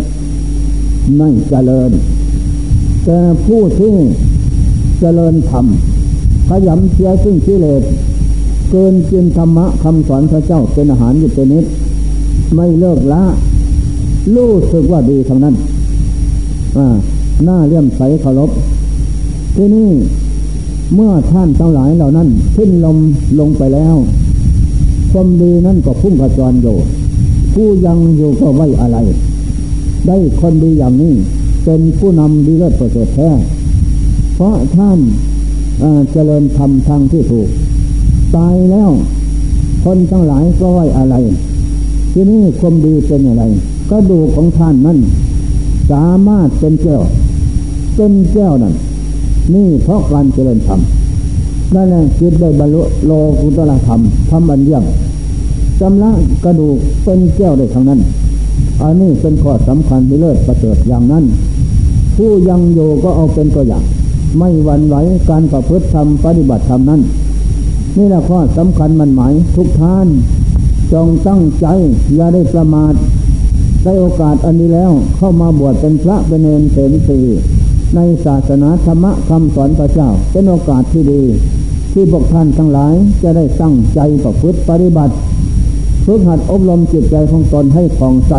[1.18, 1.92] ไม่เจริญ
[3.06, 3.94] แต่ผู้ที่
[5.00, 5.66] เจริญธรรม
[6.50, 7.84] ขยำเสียซึ่งกิเลส
[8.70, 11.66] เกินกินธรรมะคำสอนพระเจ้าเป็นอาหารอยู่เป็นนิด
[12.56, 13.24] ไม่เลิกละ
[14.36, 15.56] รู้สึกว่าดีทางนั้น
[17.44, 18.50] หน้าเลี่ยมใสเคารพ
[19.56, 19.92] ที่นี่
[20.96, 22.98] เมื่อท่านทั้งหลายเหล่านั้นขึ้นลม
[23.40, 23.96] ลงไปแล้ว
[25.12, 26.78] ความดีนั่นก็พุ่งกระจรอยู่
[27.54, 28.98] ผู้ยังอยู่ก็ไว้อะไร
[30.08, 31.14] ได้คนดีอย่างนี้
[31.64, 33.30] เป็นผู้นำดีเลิศประเสริฐแท้
[34.36, 35.00] เพราะท่าน
[36.12, 37.50] เจริญธรรมทางที่ถูก
[38.36, 38.90] ตายแล้ว
[39.84, 41.16] คนทั้งหลายก็ไว้อะไร
[42.14, 43.44] ที่นี่ความดีเป็นอะไร
[43.92, 45.00] กระดูกของท่านนั้น
[45.92, 47.04] สามารถเป็นแก้ว
[47.96, 48.74] เป็นแก้วนั่น
[49.54, 50.80] นี่เพราะการเจริญธรรม
[51.76, 53.12] นั่นแหละคิดได้บรรลุโล
[53.42, 54.88] กุตละธรรมธรรมบัญญัติ
[55.80, 56.12] ชำระ
[56.46, 58.00] กระดูกเป็นแก้วได้ทั้งนั้น
[58.82, 61.24] อันนี้เป็นข้อสำคัญที่เลิศประเสริฐอย่างนั้น
[62.16, 63.84] ผู้ยังโยก็เอาเป็นตัวอย่าง
[64.38, 64.96] ไม่หวั่นไหว
[65.30, 67.02] การประพฤติธรรมปฏิบัติธรรมนั้น
[67.98, 70.08] นี่แหละข้อสำคัญมันหมายทุกท่าน
[70.94, 71.68] จงตั้งใจ
[72.16, 72.94] อย่าได้ประมาท
[73.84, 77.20] ได้โอกาสอันนี้แล้วเข้ามาบวชเป็นพระเป็นเนรเสนสี
[77.96, 81.24] ในศาสนาธรรมะคำสอนพระเจ้า เป็นโอกาสที่ดี
[81.94, 85.14] ที่พวกท่านทั้งหลายจะได้ตั้งใจประพฤติปฏิบัติ
[86.06, 88.34] ฝึกหัดอบรมจิตใจของตนให้ผ่องใส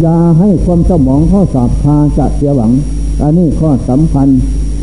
[0.00, 2.72] อย่าให้ความสมองข้อสอบพาจะเสียหวัง
[3.20, 4.28] อันนี้ข้อสำคัญ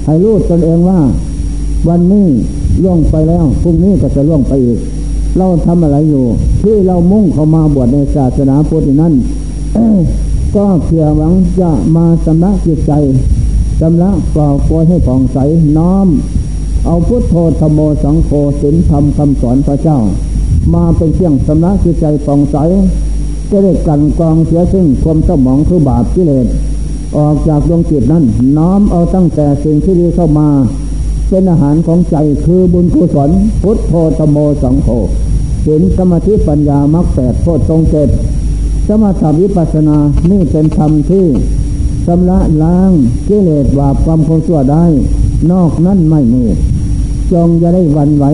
[0.06, 1.00] ให้รู้ตนเองว่า
[1.88, 2.28] วันนี้
[2.84, 4.80] ล่วงไปแล้วพรุ่งนี้ก็จะล่วงไปอีก
[5.38, 6.26] เราทำอะไรอยู่
[6.62, 9.14] ที่เรามุ่งเข้ามาบวชในศาสนาพุทธนั้น
[10.56, 12.92] ก็เพียงหวังจะมาสำนักจิตใจ
[13.82, 15.38] สำลักปล่าปล่อยให้ผ่องใส
[15.78, 16.08] น้อม
[16.86, 18.30] เอาพุทโธธโมสังโฆ
[18.62, 20.00] สินธรรมคำสอนพระเจ้า
[20.74, 22.58] มาเป็นเครื่องสำนักจิตใจผ่องใส
[23.50, 26.48] จะได้กันกองเสียซึ่งความสมองคือบาปกิเลส
[27.18, 28.24] ออกจากดวงจิตนั้น
[28.58, 30.50] น้อมเอาตั้งแต่สิ่งที่ดีเข้ามา
[31.30, 33.30] เป็นอาหารของใจคือบุญกุศล
[33.62, 34.88] พุทโธธโมสังโฆ
[35.66, 38.10] สินสมาธิปัญญามรรคแปดโพชฌงเจ็ด
[38.88, 39.98] สมาธิวิปัสนา
[40.32, 41.26] นี่เป็นธรรมที่
[42.06, 42.92] ชำระล้าง
[43.28, 44.86] กิเลสบาปความคงชั่วได้
[45.52, 46.44] นอกนั้นไม่มี
[47.32, 48.26] จงจะได้วันไหว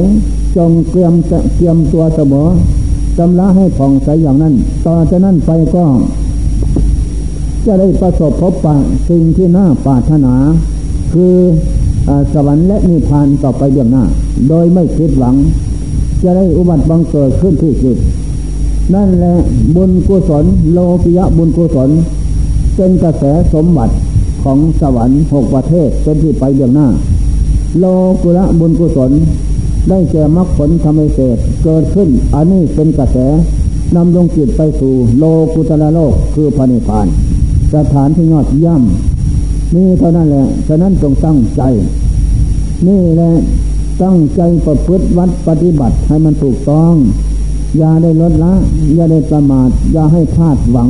[0.58, 1.14] จงเตรียม
[1.56, 2.48] เตรียมตัวเสมอ
[3.18, 4.54] ชำระให้ผ่องใสอย่างนั้น
[4.86, 5.84] ต่อจากนั้นไปก็
[7.66, 8.76] จะได้ประสบพบปะ
[9.10, 10.34] สิ่งที่น่าปรารถนา
[11.14, 11.36] คือ
[12.10, 14.04] อสวรรค์และนิพพานต่อไปเบื้องหน้า
[14.50, 15.36] โดยไม่คิดหวัง
[16.24, 17.98] จะได้อุบัติบังเกิดขึ้นที่จิต
[18.94, 19.36] นั่นแหละ
[19.76, 21.90] บุญกุศลโลกิยะบุญกุศล
[22.76, 23.24] เป็นกระแส
[23.54, 23.94] สมบัติ
[24.44, 26.88] ของสวรรค์หกประเทศเป็นที่ไปเบื้องหน้า
[27.80, 27.86] โล
[28.22, 29.12] กุระบุญกุศล
[29.90, 33.18] ได้แก่มรรคผลธรรมเศษเกิดขึ้น อันนี้เป็นกระแส
[33.96, 35.24] นำดวงจิตไปสู่โล
[35.54, 37.08] กุตละโลกคือพระนิพพาน
[37.74, 41.62] สถานที่ยอดย่ำนี่เท่านั้นแหละ ฉะนั้นจงตั้งใจ
[42.88, 43.32] นี่แหละ
[44.04, 46.94] ตั้งใจประพฤติวัดปฏิบัติให้มันถูกต้อง
[47.78, 48.54] อย่าได้ลดละ
[48.96, 50.90] อย่าได้ประมาท อย่าให้คาดหวัง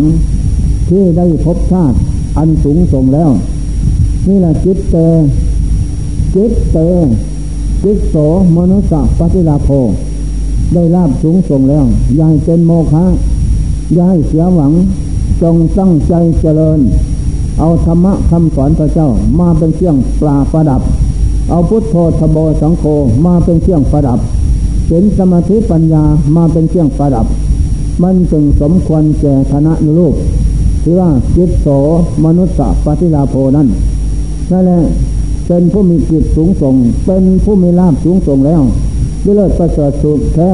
[0.90, 1.98] ที่ได้พบชาติ
[2.38, 3.32] อันสูงส่งแล้ว
[4.28, 4.96] นี่แหละจิตเต
[6.36, 6.78] จิตเต
[7.84, 8.16] จิตโส
[8.56, 9.70] มนุสะปฏิลาโภ
[10.74, 11.86] ได้ลาบสูงส่งแล้ว
[12.18, 13.06] อย่ายเป็นโมฆะ
[13.96, 14.72] อย่ายเสียหวัง
[15.42, 16.80] จงตั้งใจเจริญ
[17.60, 20.82] เอาธรรมะคำสอนพระเจ้ามาเป็นเครื่องปลาประดับ
[21.50, 22.84] เอาพุทโธธโบสังโฆ
[23.26, 24.20] มาเป็นเครื่องประดับ
[24.88, 26.04] เห็นสมาธิปัญญา
[26.36, 27.26] มาเป็นเครื่องประดับ
[28.04, 30.16] มันจึงสมควรแก่ธนะนุรูป
[30.84, 31.68] ที่ว่าจิตโส
[32.26, 33.68] มนุษย์ปฏิลาโพนั้น
[34.52, 34.80] นั่นแหละ
[35.48, 38.62] เป็นผู้มีจิตสูงส่ง เป็นผู้มีลาภสูงส่งแล้ว
[39.26, 40.50] วยเลิศประเสริฐสุดแท้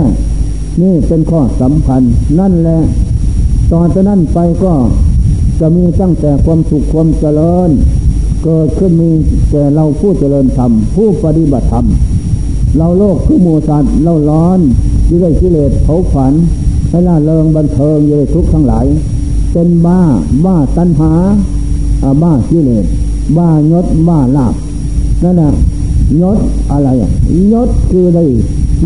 [0.82, 2.02] นี่เป็นข้อสำคัญ
[2.40, 2.80] นั่นแหละ
[3.72, 4.74] ตอนจากนั้นไปก็
[5.60, 7.70] จะมีตั้งแต่ความสุขความเจริญ
[8.44, 9.10] เกิดขึ้นมี
[9.52, 11.86] แก่เราผู้เจริญธรรมผู้ปฏิบัติธรรม
[12.78, 14.60] เราโลกคือมูสัตว์เราร้อน
[15.10, 16.34] ด้วยกิเลสเผาขวัญ
[16.90, 18.86] ให้ล่าเริงบันเทิงอยู่ในทุกข์ทั้งหลาย
[19.52, 20.02] เป็นบ้า
[20.46, 21.12] บ้าตัณหา
[22.24, 22.86] บ้ากิเลส
[23.38, 24.56] บ้ายศบ้าลาบ
[25.24, 25.52] นั่นแหละ
[26.22, 26.40] ยศ
[26.72, 26.90] อะไร
[27.54, 28.24] ยศคือได้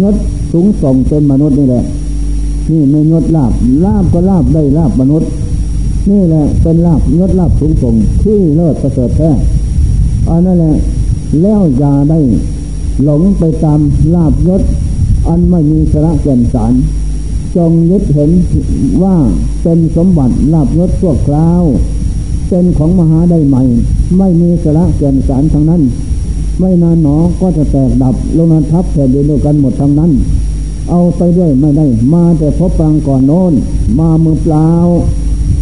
[0.01, 0.15] ยศ
[0.51, 1.83] สูงส่งเป็นมนุษย์นี่แหละ
[2.71, 3.53] นี่ไม่ยศลาบ
[3.85, 5.29] ลาบก็ลาบได้ลาบมนุษย์
[6.09, 9.31] นี่แหละเป็นลาบยศลาบสูงส่งที่เลิศประเสริฐแท้
[10.29, 10.75] อันนั่นแหละ
[11.41, 12.19] แล้วอย่าได้
[13.03, 13.79] หลงไปตาม
[14.15, 14.61] ลาบยศ
[15.27, 16.73] อันไม่มีสาระแก่นสาร
[17.55, 18.31] จงยึดเห็น
[19.03, 19.15] ว่า
[19.63, 21.63] เป็นสมบัติลาบยศชั่วคราว
[22.49, 23.63] เป็นของมหาได้ใหม่
[24.17, 25.81] ไม่มีสาระแก่นสารทั้งนั้น
[26.59, 30.11] ไม่นานหนอก็จะแตกดับลงนทับแผ่นดินด้วยกันหมดทั้งนั้น
[30.89, 33.53] เอาไปด้วยไม่ได้ มาแต่พบปางก่อนโน้น
[33.99, 34.69] มามือเปล่า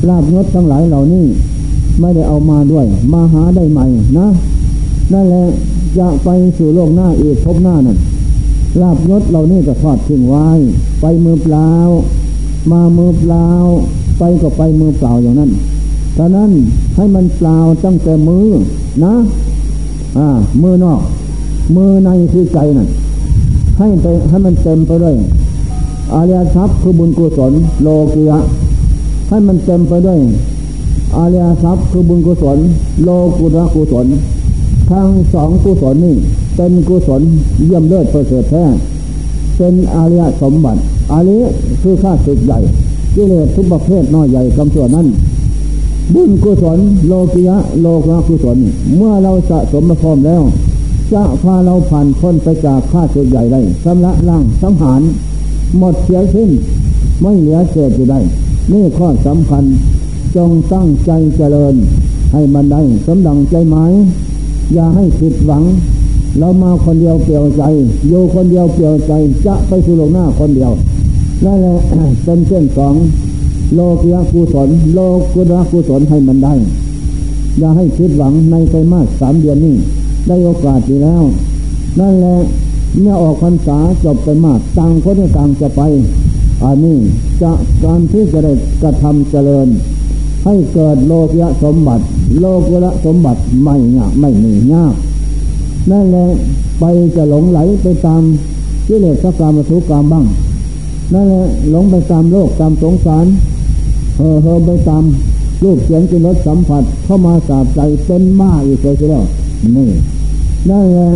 [0.08, 1.26] ลาบยศทั้งหลายเหล่านี้
[2.00, 3.86] ไม่ได้เอามาด้วย มาหาได้ใหม่
[4.18, 4.28] นะ
[5.14, 5.44] นั่นแหละ
[5.98, 7.98] จะไปสู่โลกหน้าอีกพบหน้านั่น
[8.82, 10.48] ลาบยศเหล่านี้ก็ทอดทิ้งไว้
[11.02, 11.72] ไปมือเปล่า
[12.72, 13.48] มามือเปล่า
[14.20, 15.52] ไปก็ไปมือเปล่าอย่างนั้น
[16.18, 16.52] ฉะนั้น
[16.96, 18.46] ให้มันเปล่าตั้งแต่มือ
[19.06, 19.14] นะ
[20.18, 20.28] อ่า
[20.62, 21.02] มือนอก
[21.76, 22.90] มือในคือใจนั่น
[23.78, 25.16] ให้ไปให้มันเต็มไปด้วย
[26.14, 28.40] อาริยทรัพย์คือบุญกุศลโลกียะ
[29.28, 30.20] ให้มันเต็มไปด้วย
[31.18, 32.58] อาริยทรัพย์คือบุญกุศล
[33.04, 34.08] โลกุระกุศล
[34.90, 36.16] ทั้งสองกุศลนี่
[36.56, 37.22] เป็นกุศล
[37.64, 38.64] เยี่ยมเลิศประเสริฐแท้
[39.58, 40.82] เป็นอาริยสมบัติ
[41.12, 41.38] อาริ
[41.82, 42.60] คือข้าศึกใหญ่
[43.16, 45.08] กิเลสทุกประเภทน้อยใหญ่กำส่วนนั้น
[46.14, 48.58] บุญกุศล โลกิยะ โลกากุศล
[48.96, 50.44] เมื่อเราสะสมมาพร้อมแล้ว
[51.14, 55.02] จะพาเราผ่านพ้นไปจากข้าศึกใหญ่ได้สำละล่างสังหาร
[55.78, 56.50] หมดเสียสิ้น
[57.22, 58.20] ไม่เหลือเศษอยู่ได้
[58.72, 59.64] นี่ข้อสำคัญ
[60.36, 61.76] จงตั้งใจเจริญ
[62.34, 63.92] ให้มันได้สมดังใจหมาย
[64.74, 65.64] อย่าให้ผิดหวัง
[66.40, 67.64] เรามาคนเดียวเปลี่ยวใจ
[68.08, 69.12] อยู่คนเดียวเปลี่ยวใจ
[69.46, 70.72] จะไปสู่โลกหน้าคนเดียว
[71.46, 71.76] นั่นแหละ
[72.24, 72.96] เป็นเส้นสอง
[73.74, 75.00] โลกียกุศลโล
[75.34, 76.54] กุตระกุศลให้มันได้
[77.60, 79.76] อย่าให้คิดหวังในไตรมาสสามเดือนนี้
[80.28, 81.24] ได้โอกาสดีแล้ว
[82.00, 82.36] นั่นแหละ
[83.00, 85.82] เมื่อออกพรรษาจบไปมากต่างคนต่างจะไป
[86.64, 86.98] อันนี้
[87.42, 87.52] จะ
[87.84, 89.68] การที่จะได้กระทำเจริญ
[90.46, 92.04] ให้เกิดโลกยะสมบัติ
[92.40, 94.96] โลกุระสมบัติไม่ยากไม่มียาก
[95.92, 96.26] นั่นแหละ
[96.80, 96.84] ไป
[97.16, 98.22] จะหลงไหลไปตาม
[98.88, 100.26] กิเลสกรรมสุกรรมบ้าง
[101.14, 103.26] นั่นแหละหลงไปตามโลกตามสงสาร
[104.16, 105.04] เฮอเฮอไปตาม
[105.64, 109.26] รูปเสียงกินรสสัมผัสเข้ามาสาบใจเป็นม้าอีกเลยทีเดียว
[109.78, 109.90] นี่
[110.70, 111.10] นั่นแหละ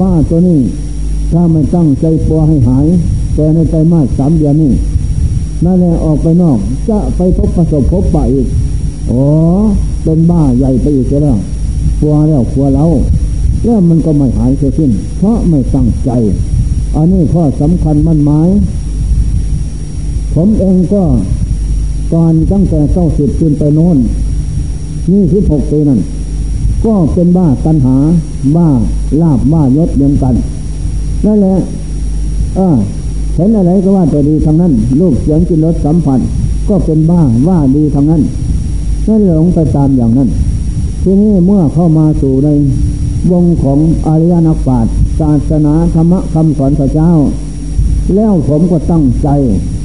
[0.00, 0.60] ม้าตัวนี้
[1.32, 2.86] ถ้าไม่ตั้งใจปัวให้หาย
[3.34, 4.72] แต่ในไตรมาสสามเดือนนี้
[5.64, 8.46] นั่นแหละออกไปนอก จะไปพบประสบพบปะอีก
[9.10, 9.22] อ๋อ
[10.04, 11.38] เป็นบ้าใหญ่ไปอีกแล้ว
[12.00, 12.90] ปัวแล้วปัวแล้ว
[13.64, 16.10] แล้วมันก็ไม่หายเสียสิ้น เพราะไม่ตั้งใจ
[16.96, 18.48] อันนี้ข้อสำคัญมั่นหมาย
[20.34, 21.02] ผมเองก็
[22.12, 23.96] ก่อนตั้งแต่เก้าสิบขึ้นไปโน้น
[25.10, 26.00] นี่สิบหกปีนั้น
[26.84, 27.96] ก็เป็นบ้าตัณหา
[28.56, 28.68] บ้า
[29.20, 30.34] ลาบบ้ายศเหมือนกัน
[31.24, 31.56] นั่นแหละ
[32.56, 32.76] เออ
[33.34, 36.20] เห็นอะไรก็ว่าแตัวดีทางนั้นลูกเสียงกินรสสัมผัส
[36.68, 38.22] ก็เป็นบ้าว่าดีทางนั้น
[39.08, 40.28] นั่นหลงไปตามอย่างนั้น
[41.02, 42.48] ทีนี้เมื่อเข้ามาสู่ใน
[43.30, 47.10] วงของอริยนักปราชญ์ศาสนาธรรมคำสอนพระเจ้า
[48.14, 49.28] แล้วผมก็ตั้งใจ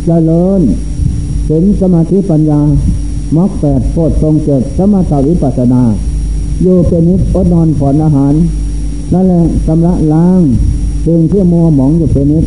[0.05, 0.61] เจริญ
[1.47, 2.61] เห็นสมาธิปัญญา
[3.37, 5.83] มรรคแปดโพชทรงเจ็ดสมาธิวิปัสนา
[6.61, 8.33] อยู่เป็นนิดอดนอนผ่อนอาหาร
[9.13, 10.41] นั่นแหละสำระล้าง
[11.05, 12.45] สิ่งที่มัวหมองอยู่เป็นนิด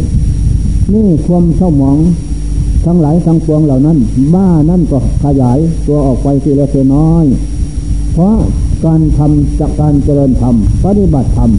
[0.93, 1.99] นี่ความเศร้าหมอง
[2.85, 3.99] ทั้งหลายทั้งปวงเหล่านั้น
[4.35, 7.25] บ้านั่นก็ขยายตัวออกไปทีละเน้อย
[8.13, 8.35] เพราะ
[8.85, 11.51] การทำจากการเจริญธรรมปฏิบัติธรรม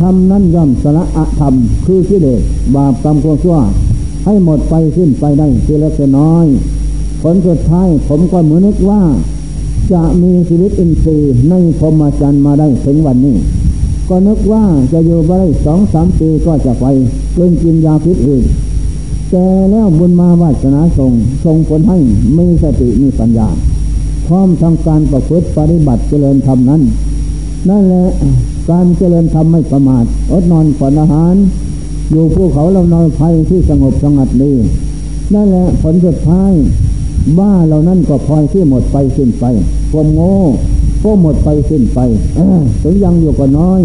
[0.00, 1.54] ธรรมนั้นย่อมสละอธรรม
[1.86, 2.42] คือกิเลส
[2.74, 3.58] บาปกรรมความชั่ว
[4.24, 6.46] ให้หมดไปสิ้นไปได้ทีละน้อย
[7.22, 9.02] ผลสุดท้ายผมก็เหมือนนึกว่า
[9.92, 13.36] จะมีชีวิตอินทรีย์ในพรมจรรย์มาได้ถึงวันนี้
[14.08, 16.86] ก็นึกว่าจะอยู่ไปได้สองสามปีก็จะไป
[17.36, 18.44] เล่นกินยาพิษอื่น
[19.30, 21.12] แต่แล้วบุญมาวาสนาส่ง
[21.44, 21.98] ส่งผลให้
[22.36, 23.48] มีสติมีปัญญา
[24.26, 26.82] พร้อมทางการประพฤติปฏิบัติเจริญธรรมนั้น
[27.68, 28.06] นั่นแหละ
[28.70, 31.34] การเจริญธรรมไม่ประมาทอดนอนผ่อนอาหาร
[32.10, 34.52] อยู่ภูเขาลำนอยภัยที่สงบสงัดดี
[35.34, 36.52] นั่นแหละผลสุดท้าย
[37.38, 39.44] บ้าเหล่านั้นก็พลอยที่หมดไปสิ้นไป
[39.92, 40.32] ความโง่
[41.02, 41.98] ก็หมดไปสิ้นไป
[42.82, 43.82] ถึงยังอยู่ก็น้อย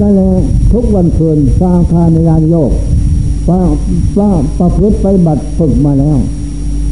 [0.00, 0.30] นั่นแหละ
[0.72, 2.72] ทุกวันคืนสร้างคาในยานโยก
[3.48, 3.60] ป้า
[4.16, 6.18] ป้าประพฤติไปบัตรฝึกมาแล้ว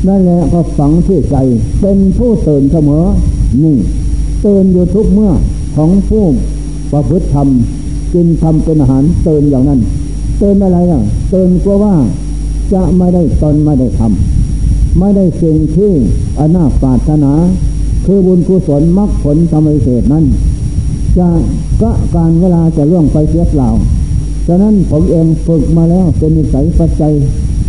[0.09, 1.37] นั่นแหละก็ฝังที่ใจ
[1.80, 3.04] เป็นผู้ตื่นเสมอ
[3.62, 3.76] นี่
[4.44, 5.33] ตื่นอยู่ทุกเมื่อ
[5.76, 6.24] ของผู้
[6.92, 7.48] ประพฤติธรรม
[8.12, 9.80] กินทำเป็นอาหารตื่นอย่างนั้น
[10.38, 11.94] เตือนอะไรอะเตือนกลัวว่า
[12.72, 14.39] จะไม่ได้ตนไม่ได้ทำ
[14.98, 15.92] ไม่ได้สิ่งที่
[16.40, 17.33] อนาปาถนา
[18.07, 20.24] คือบุญกุศลมรรคผลธรรมเศษนั้น
[21.18, 21.29] จะ
[21.83, 23.68] ก็การเวลาจะล่วงไปเสียเปล่า
[24.46, 27.12] ฉะนั้นผมเองฝึกมาแล้วเป็นนิสัยปัจจัย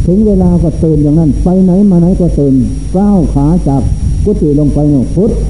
[0.06, 2.54] ถึงเวลาก็ตื่นอย่างนั้น ไปไหนมาไหนก็ตื่น
[2.96, 3.82] ก้าวขาจาก
[4.24, 5.50] กุฏิลงไปเนี่ยพุทโธ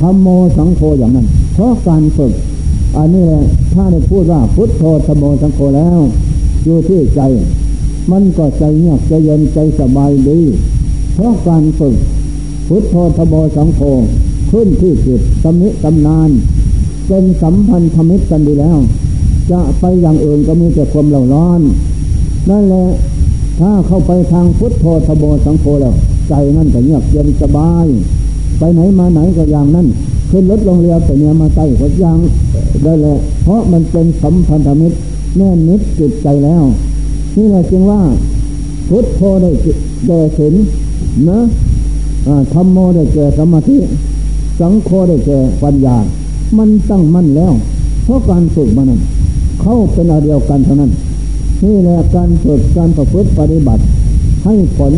[0.00, 2.32] ธรรมโมสังโฆอย่างนั้น เพราะการฝึก
[2.96, 5.98] อันนี้แหละถ้าได้พูดว่าพุทโธธรรมโมสังโฆแล้ว
[6.64, 7.20] อยู่ที่ใจ
[8.10, 10.40] มันก็ใจเงียบใจเย็นใจสบายดี
[11.14, 11.94] เพราะการฝึก
[12.68, 13.80] พุทโธธโมสังโฆ
[14.50, 16.30] ขึ้นที่จิตสมิตำนาน
[17.08, 18.78] เป็นสัมพันธมิตรกันดีแล้ว
[19.50, 21.60] จะไปอย่างอื่นก็มีแต่ความเหล่าร้อน
[22.50, 22.86] นั่นแหละ
[23.58, 25.94] ถ้าเข้าไปทางพุทโธธโมสังโฆแล้ว
[26.28, 27.86] ใจนั่นก็เงียบเย็นสบาย
[28.58, 29.86] ไปไหนมาไหนก็อย่างนั้น
[30.30, 32.18] ขึ้นรถลงเรือไปเนี่ยมาใต้หัวยาง
[32.82, 34.96] ได้แหละเพราะมันเป็นสัมพันธมิตร
[35.36, 36.64] แน่นิดจิตใจแล้ว
[37.36, 38.00] นี่แหละจึงว่า
[38.88, 39.50] พุทโธได้
[40.06, 40.54] แก่ศีล
[41.28, 41.38] นะ
[42.52, 43.78] ธรรมโมได้แก่สมาธิ
[44.60, 45.96] สังโฆได้แก่ปัญญา
[46.58, 47.52] มันตั้งมั่นแล้ว
[48.04, 49.00] เพราะการฝึกมันนั้น
[49.60, 50.92] เข้าเป็นอันเดียวกันเท่านั้น
[51.64, 53.82] นี่แหละการฝึกการประพฤติปฏิบัติ
[54.44, 54.92] ให้ผล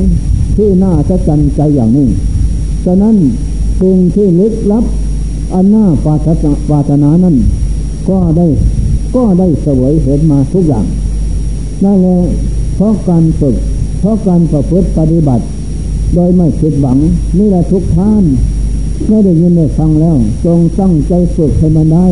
[0.57, 2.09] ที่น่าจะจันใจอย่างนี้
[2.85, 3.17] ฉะนั้น
[3.81, 4.85] สิ่งที่ลึกลับ
[5.55, 7.37] อันหน้าปาถนาปาถนานั้น
[8.09, 8.47] ก็ได้
[9.17, 10.85] ก็ได้เสวยเห็นมาทุกอย่าง
[11.85, 12.19] นั่นแหละ
[12.77, 13.57] เพราะการฝึก
[14.01, 15.45] เพราะการประพฤติปฏิบัติ
[16.15, 16.99] โดยไม่คิดหวัง
[17.39, 18.25] นี่แหละทุกท่าน
[19.09, 22.07] ไม่ได้ยินได้ฟังแล้ว จงตั้งใจฝึกให้มันได้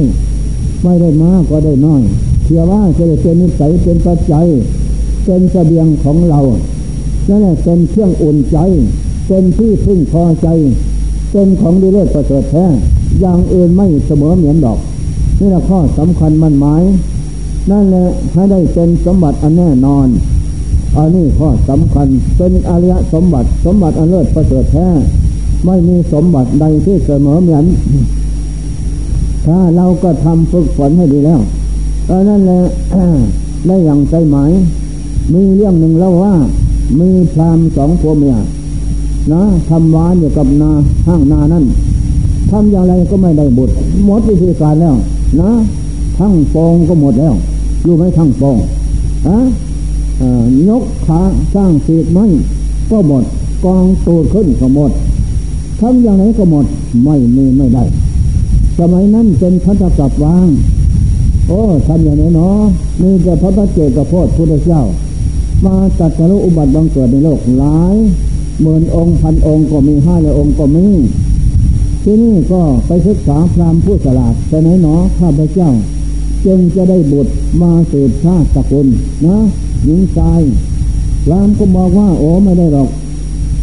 [0.82, 2.02] ไม่ได้มากก็ได้น้อย
[2.44, 4.46] เชื่อว่าจะได้เป็นนิสัยเป็นปัจจัย
[5.24, 6.40] เป็นเสบียงของเรา
[7.28, 8.58] นั่นแหละเป็นเครื่องอุ่นใจ
[9.26, 10.48] เป็นที่พึ่งพอใจ
[11.32, 12.66] เป็นของดีเลิศประเสริฐแท้
[13.20, 14.78] อย่างอื่นไม่เสมอเหมือนดอก
[15.38, 16.82] นี่แหละข้อสำคัญมันหมาย
[17.70, 20.08] นั่นแหละให้ได้เป็นสมบัติอันแน่นอน
[20.96, 24.88] อันนี้ข้อสำคัญเป็นอริยสมบัติสมบัติอันเลิศประเสริฐแท้
[25.64, 27.64] ไม่มีสมบัติใดที่เสมอเหมือน
[29.46, 31.40] ถ้าเราก็ทำฝึกฝนให้ดีแล้ว
[32.06, 32.60] เออนั่นแหละ
[33.66, 34.50] ได้อย่างใจหมาย
[35.32, 36.34] มีเรื่องหนึ่งแล้วว่า
[37.00, 38.36] มีพรามสองผัวเมีย
[39.32, 40.70] นะทำวานอยู่กับนา
[41.06, 41.64] ห้างนานั่น
[42.50, 43.72] ทำอย่างไรก็ไม่ได้บุตร
[44.06, 44.94] หมดวิธีการแล้ว
[45.40, 45.50] นะ
[46.18, 47.34] ทั้งฟองก็หมดแล้ว
[47.84, 48.56] รู้ไหมทั้งฟอง
[49.26, 49.38] อะ
[50.68, 51.20] ยกขา
[51.54, 52.26] สร้างสีไม้
[52.90, 53.24] ก็หมด
[53.64, 54.92] กองตูดขึ้นก็หมด
[55.80, 56.66] ทำอย่างไรก็หมด
[57.04, 57.84] ไม่มีไม่ได้
[58.78, 60.48] สมัยนั้นเป็นพัฒกับวาง
[61.48, 62.58] โอ้ทำอย่างนี้เนาะ
[63.00, 64.82] มีแต่พระพระเจ้ากับพ่อพุทธเจ้า
[65.64, 67.96] มาตัดสรุอุบัติบังเกิดในโลกหลาย
[68.62, 70.86] หมื่นองค์พันองค์ก็มีห้าเลยองค์ก็มี
[72.02, 75.70] ที่นี่ก็ไปศึกษาพรามผู้ฉลาดแต่ไหนหนอข้าพเจ้า
[76.44, 77.32] จึงจะได้บุตร
[77.62, 78.86] มาสืบชาติตระกูล
[79.26, 79.36] นะ
[79.84, 80.40] หญิงชาย
[81.30, 82.88] รามก็บอกว่าโอ้ไม่ได้หรอก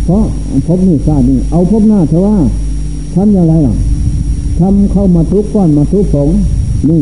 [0.06, 0.24] เพราะ
[0.68, 2.38] พบนี่ชาตินี่เอาพบหน้าเถอะว่า
[3.16, 3.76] ทำอย่างไรล่ะ
[4.60, 6.30] ทำเข้ามาทุกก้อนมาทุกผง
[6.90, 7.02] นี่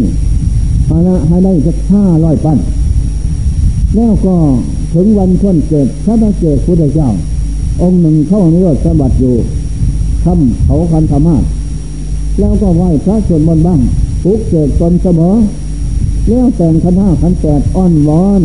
[0.90, 2.58] อาณะให้ได้จะห้าร้อยปั้น
[3.96, 4.36] แล้วก็
[4.94, 7.10] ถึงวันค้นเกิดพระบาเกิดพุทธเจ้า
[7.82, 9.36] องค์หนึ่งเข้านิโรธสมบัติอยู่
[10.24, 11.38] ทำเขาคันธรรมา
[12.40, 13.80] แล้วก็ไหว้พระส่วนบนบ้าง
[14.24, 15.34] ปุกเกิดตนเสมอ
[16.28, 18.42] แล้วแต่งขันห้าขันแปดอ้อนวอน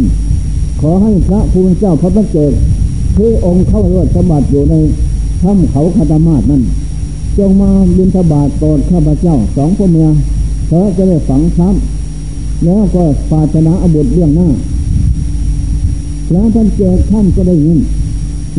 [0.80, 2.52] ขอให้พระภูมิเจ้าพระพระเกิด
[3.16, 4.74] ที่องค์เข้านิโรธสมบัติอยู่ใน
[5.42, 6.62] ถ้ำเขาคันธรรมานั่น
[7.38, 10.08] จงมาบินทบาทโปรดข้าพเจ้าสองพ่อเมีย
[10.68, 14.48] เธอจะได้ฝังซ้ำแล้วก็ปาถนาอบุตรเรื่องหน้า
[16.32, 17.78] แล้วท่านเจอท่านก็ได้ยิน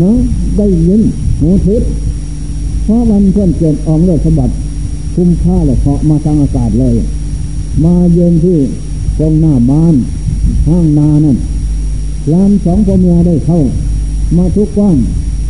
[0.02, 0.12] นะ
[0.58, 1.02] ได้ยิน
[1.40, 1.90] หูทิพย์
[2.84, 4.50] เพราะมันเพื่อนเกิดออกเลยสบัด
[5.16, 6.96] คุ้มค่าเลยเพาะมาทางอากาศเลย
[7.84, 8.58] มาเย็นที่
[9.20, 9.96] ตรงหน้าบ้าน
[10.68, 11.38] ห้างนานั่น
[12.34, 13.60] ลานสองพ่อเมียได้เข้า
[14.38, 14.98] มาทุกก้อน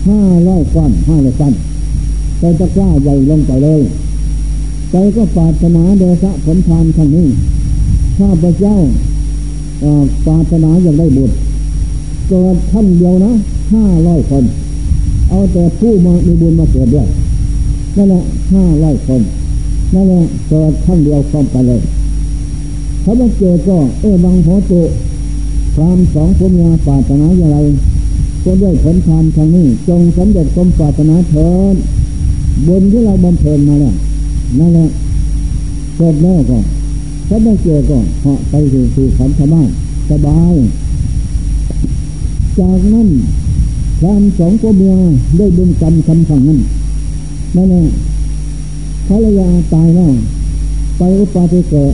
[0.07, 1.53] ห้าร้อยก้อนห้าร้อยก้อน
[2.39, 3.81] ใจตะกร้าใหญ่ลงไปเลย
[4.91, 7.27] ใจก็ปาถนาเดชะผลทานครั้งนี้
[8.17, 8.75] ข้าพเจ้า
[10.27, 11.35] ปาถนาอยากได้บุตร
[12.27, 13.31] เกิดท่านเดียวนะ
[13.73, 14.43] ห้าร้อยคน
[15.29, 17.07] เอาแต่ผู้มามีบุญมาเกิดด้วย
[17.95, 18.21] นั่นแหละ
[18.53, 19.21] ห้าร้อยคน
[19.93, 21.81] นั่นแหละเกิดท่านเดียวพร้อมกันเลย
[23.03, 24.81] พระบัเจก็เอบังโหตุ
[25.75, 27.57] ความสองพุญญาปาตนาอย่างไร
[28.43, 31.75] ก็ด้วยผลทานทางนี้ จงสำเร็จสมปาตนาเถิด
[32.67, 33.95] บนที่เราบำเพ็ญมาแล้ว
[34.59, 34.87] นั่นแหละ
[35.99, 36.59] จบแล้วก็
[37.27, 38.53] พระบัเจก็เหาะไป
[38.95, 39.61] สู่ขันธมา
[40.09, 40.55] สบาย
[42.59, 43.09] จากนั้น
[43.99, 44.87] พรามสองก็เมี
[45.37, 46.59] ได้บุญกรรมคำสั่งนั้น
[47.55, 47.87] นั่นเอง
[49.07, 50.13] ภรรยาตายแล้ว
[50.97, 51.93] ไปอุปาติเกิด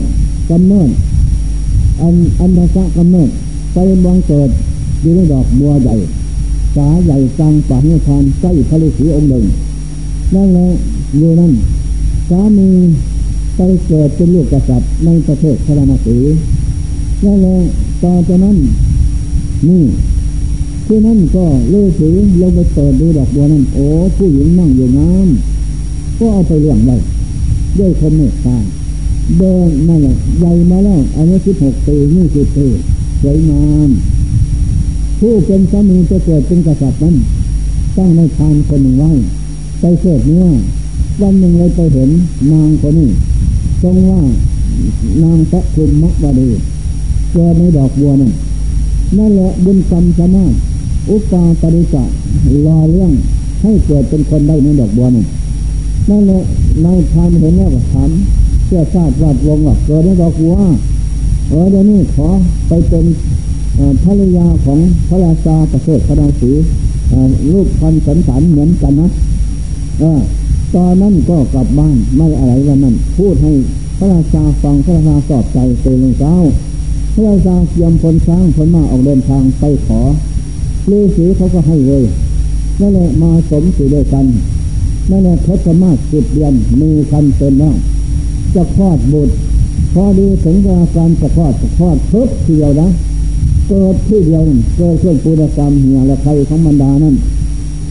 [0.50, 0.90] กำเนิด
[2.02, 3.30] อันอันทศกำเนิด
[3.74, 4.50] ไปมองเกิด
[5.02, 5.96] อยู่ในดอกบัวใหญ่
[6.76, 9.46] สาใหญ่กลางป่าเนื้อทานใกล้พระฤาษีองค์หนึ่ง
[10.36, 10.68] นั่นแหละ
[11.18, 11.54] อยู่นั่น
[12.30, 12.70] สามี
[13.56, 16.18] ไปเกิดเป็นลูกกษัตริย์ในประเทศพระนศี
[17.26, 17.58] นั่นแหละ
[18.04, 18.58] ต่อจากนั้น
[19.68, 19.84] นี่
[20.86, 22.10] ที่นั่นก็เลื่อยสี
[22.42, 23.86] ลงไปเปิดดูดอกบัวนั่นโอ้
[24.18, 26.96] ผู้หญิงนั่งอยู่น้ำก็เอาไปเลี้ยงไว้
[27.78, 28.58] ด้วยคนเมตตา
[29.38, 32.68] เดินนั่นแหละใหญ่มาแล้วอายุสิบหกปียี่สิบปี
[33.22, 33.90] สวยงาม
[35.20, 37.16] ผู้เป็นสามีจะเกิดเป็นกษัตริย์นั้น
[37.98, 39.12] ตั้งในทานคนหนึ่งไว้
[39.80, 40.48] ไปเกิดเนื้อ
[41.22, 42.10] วันหนึ่งเลยไปเห็น
[42.52, 43.10] นางคนนี้
[43.82, 44.22] ทรงว่า
[45.24, 46.50] นางพระคุมมะวดี
[47.32, 48.34] เกิดในดอกบัวนั่น
[49.18, 50.54] นั่นแหละบุญกรรมสามารถ
[51.10, 52.04] อุปาปริสะ
[52.66, 53.12] รอเรื่อง
[53.62, 55.26] ให้เกิดเป็นคนได้ในดอกบัวนั่น
[56.10, 56.42] นั่นแหละ
[56.86, 58.10] นายพานเห็นแล้วก็ถาม
[58.66, 60.56] เชื่อชาติวาดวงว่าเกิดในดอกัว
[61.50, 62.28] เออเดี๋ยวนี้ขอ
[62.68, 63.06] ไปเป็น
[64.04, 66.52] ภรรยาของพระราชาประเสริฐพระราศี
[67.52, 69.10] รูปพันสันสันเหมือนกันนะ
[70.00, 70.20] เออ
[70.76, 73.54] ตอนนั้นก็กลับบ้านไม่อะไรวันนั้นพูดให้
[73.98, 76.34] พระราชาฟังพระราชาสอบใจเตือนเช้า
[77.14, 80.02] พระราชาเตรียมพลช้างพลมาออกเดินทางไปขอ
[80.92, 82.04] ฤาษีเขาก็ให้เลย
[82.80, 84.26] นั่นแหละมาสมสู่ด้วยกัน
[85.10, 87.76] นั่นแหละทศมาสิบเดือนมีคันเป็นแล้ว
[88.56, 89.34] จะคลอดบุตร
[89.94, 92.90] พอดีถึงเวลาการจะคลอดจะคลอดเพิ่ทีเดียวนะ
[93.68, 94.44] เกิดที่เดียว
[94.76, 97.16] เกิดเครื่องปูรกรรมเหี่ยและใครของบรรดานั่น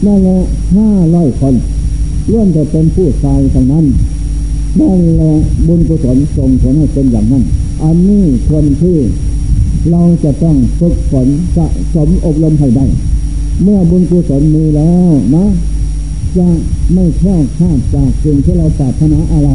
[0.05, 0.37] นั่นแหละ
[0.75, 1.55] ห้าร้อยคน
[2.31, 3.85] ร่วมจะเป็นผู้ชายทางนั้น
[4.79, 5.33] นั่นแหละ
[5.67, 7.43] บุญกุศลส่งผลให้เป็นอย่างนั้น
[7.83, 8.97] อันนี้คนที่
[9.91, 12.85] เราจะต้องฝึกฝนสะสมอบรมให้ได้
[13.63, 15.45] เมื่อบุญกุศลมีแล้วนะ
[16.37, 16.47] จะ
[16.93, 19.49] ไม่แค่ข้าจากสิ่งที่เราปรารถนาอะไร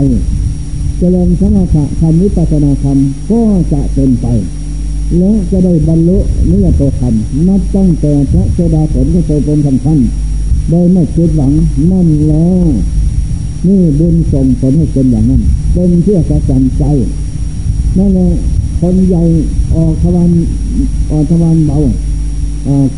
[1.02, 2.98] เจริญสมถะธรรมวิปัสสนาธรรม
[3.30, 3.40] ก็
[3.72, 4.26] จะเป็นไป
[5.18, 6.18] และจะได้บรรลุ
[6.50, 7.14] นิยตธรรม
[7.48, 9.98] นับตั้งแต่พระเจดาผลก็เคยเป็นสำคัญ
[10.70, 11.52] โดยไม่คิดหวัง
[11.90, 12.66] นั่นแล้ว
[13.66, 15.42] นี่บุญส่งผลให้เป็นอย่างนั้น
[15.72, 16.84] เป็นเพื่อสะสมใจ
[17.98, 18.28] นั่นแหละ
[18.80, 19.22] คนใหญ่
[19.74, 20.30] ออกทวัน
[21.10, 21.78] ออกทวันเบา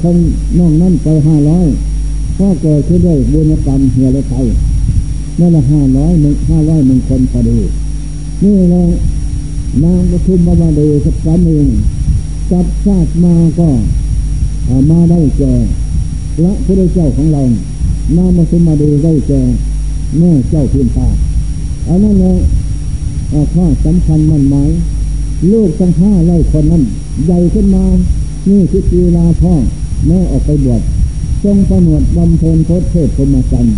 [0.00, 0.16] คน
[0.58, 1.66] น้องนั่นไปห้าร้อย
[2.38, 4.34] ก็เกิดขึ้นด้วยบุญกรรมเหียเลยไป
[5.38, 7.58] นั่นละห้าร้อยหนึ่งห้าร้อยหนึ่งคนพอดี
[8.44, 8.84] นี่แหละ
[9.84, 11.66] นางปทุมมาดีสักครั้งหนึ่ง
[12.50, 13.68] จับชาติมาก็
[14.90, 15.54] มาได้แก่
[16.44, 17.42] ละพระเจ้าของเรา
[18.16, 19.40] นางปทุมมาดีได้แก่
[20.18, 21.08] แม่เจ้าพิมพา
[21.88, 22.38] อันนั้นเลย
[23.54, 24.70] ข้อสำคัญมันหมาย
[25.52, 26.82] ลูกทั้งห้าไร่คนนั้น
[27.26, 27.84] ใหญ่ขึ้นมา
[28.48, 29.54] นี่คือกีฬาพ่อ
[30.06, 30.82] แม่ออกไปบวช
[31.42, 33.76] ทรงประนวดบำเพ็ญโคตเทศพมจันทร์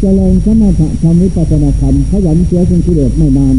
[0.00, 3.56] เจริญสมถะธรรมวิปัสสนาธรรมขยันเสียจนกิเลสไม่นาน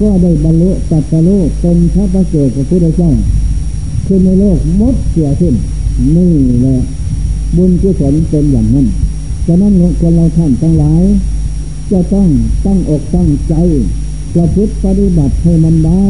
[0.00, 3.12] ก็ได้บรรลุตัดสรุเป็นพระประเสริฐของพระเจ้า
[4.06, 5.54] คือในโลกมดเสียขึ้น
[6.16, 6.76] นี่แหละ
[7.56, 8.86] บุญกุศลเป็นอย่างนั้น
[9.46, 11.02] ฉะนั้นคนเราท่านทั้งหลาย
[11.92, 12.28] จะต้อง
[12.64, 13.54] ตั้งอกตั้งใจ
[14.34, 16.04] ประพฤติปฏิบัติให้มันได้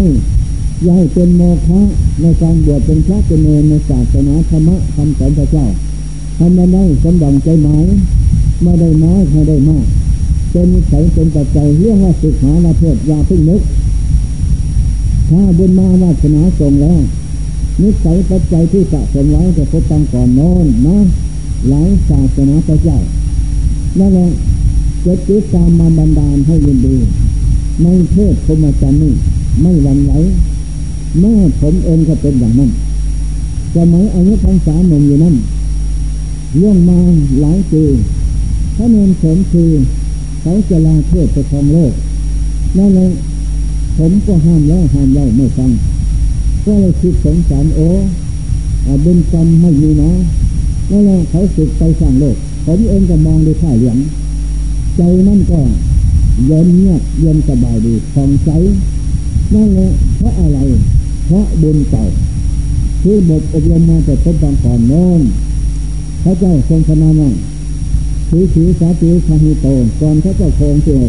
[0.86, 1.80] ย่ให้เป็นโมฆะ
[2.20, 5.66] ในการบวชเป็นพระเป็นเนรในศาสนาธรรมะคำสอนพระเจ้า
[6.38, 7.86] ทำมาได้สมดังใจหมาย
[8.62, 9.86] ไม่ได้น้อยไม่ได้มาก
[10.51, 13.62] เป็นนิสัยเป็นปัจจัยเรื่องว่าศึกษาละเพศยาพึ่งนึก
[15.28, 17.01] ถ้าบุญมาวาสนาส่งแล้ว
[17.82, 20.96] นิสัยปัจจัยที่สะสมไว้จะพบตังก่อนโน้นนะ
[21.68, 22.98] หลายศาสนาพระเจ้า
[23.98, 24.30] นั่นแหละ
[25.05, 26.96] จะติดตามมาบันดาลให้ยินดี
[27.82, 29.14] ในเทศพมจันนี่
[29.61, 30.12] ไม่หวั่นไหว
[31.20, 32.70] แม่ผมเองก็เป็นอย่างนั้น
[33.76, 35.34] สมัยอายุพรรษาหนุ่มอยู่นั้น
[36.59, 36.98] เรื่องมา
[37.40, 37.82] หลายปี
[38.76, 39.70] พระเนรผมคือ
[40.41, 41.93] เขาจะลาเทศไปครองโลก
[42.78, 43.11] นั่นเลย
[43.99, 45.70] ผมก็ห้ามแล้วห้ามเล่าไม่ฟัง
[46.64, 47.88] ก็เลยคิดสงสารโอ้
[49.05, 50.11] บุญกรรมไม่มีนะ
[50.91, 52.36] นั่นแหละเขาสึกไปสร้างโลก
[52.66, 53.99] ผมเองก็มองด้วยท่าเหลียง
[54.97, 55.61] ใจนั่นก็
[56.47, 58.49] เย็นเงียบเย็นสบายดีผ่องใส
[59.55, 60.59] นั่นแหละเพราะอะไร
[61.26, 62.05] เพราะบุญเก่า
[63.03, 65.20] ที่บทอบรมมาแต่ต้นตอนก่อนโน้น
[66.22, 67.28] พระเจ้าทรงพนามา
[68.31, 69.66] ถือถือสาธิคาหิโต
[70.01, 71.03] ก่อนพระเจ้าโคงเสีย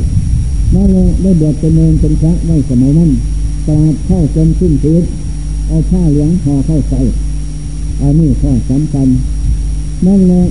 [0.75, 3.11] นั่นแหละได้บวชเป็นเนรเป็นพระไว้สมัยนั้น
[3.67, 5.05] ตราดเข้าจนขึ้นชีวิต
[5.67, 7.01] เอาผ้าเหลืองห่อเข้าใส่
[8.01, 9.07] อันนี้ข้อสำคัญ
[10.07, 10.41] นั่นแหละ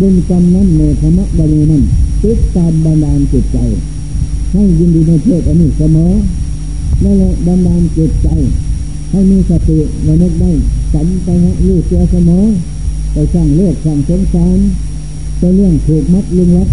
[0.00, 1.82] บุญกรรมนั้นในธรรมบาลีนั้น
[2.22, 3.58] ติดตามบันดาลจิตใจ
[4.52, 6.12] ให้ยินดีในเพศอันนี้เสมอ
[7.04, 8.28] นั่นแหละบันดาลจิตใจ
[9.10, 10.50] ให้มีสติระลึกได้
[10.92, 12.44] สัมไปฮะลูกตัวเสมอ
[13.12, 14.58] ไปสร้างโลกสร้างสงสาร
[15.40, 16.68] ไปเรื่องถูกมัดลึงลัก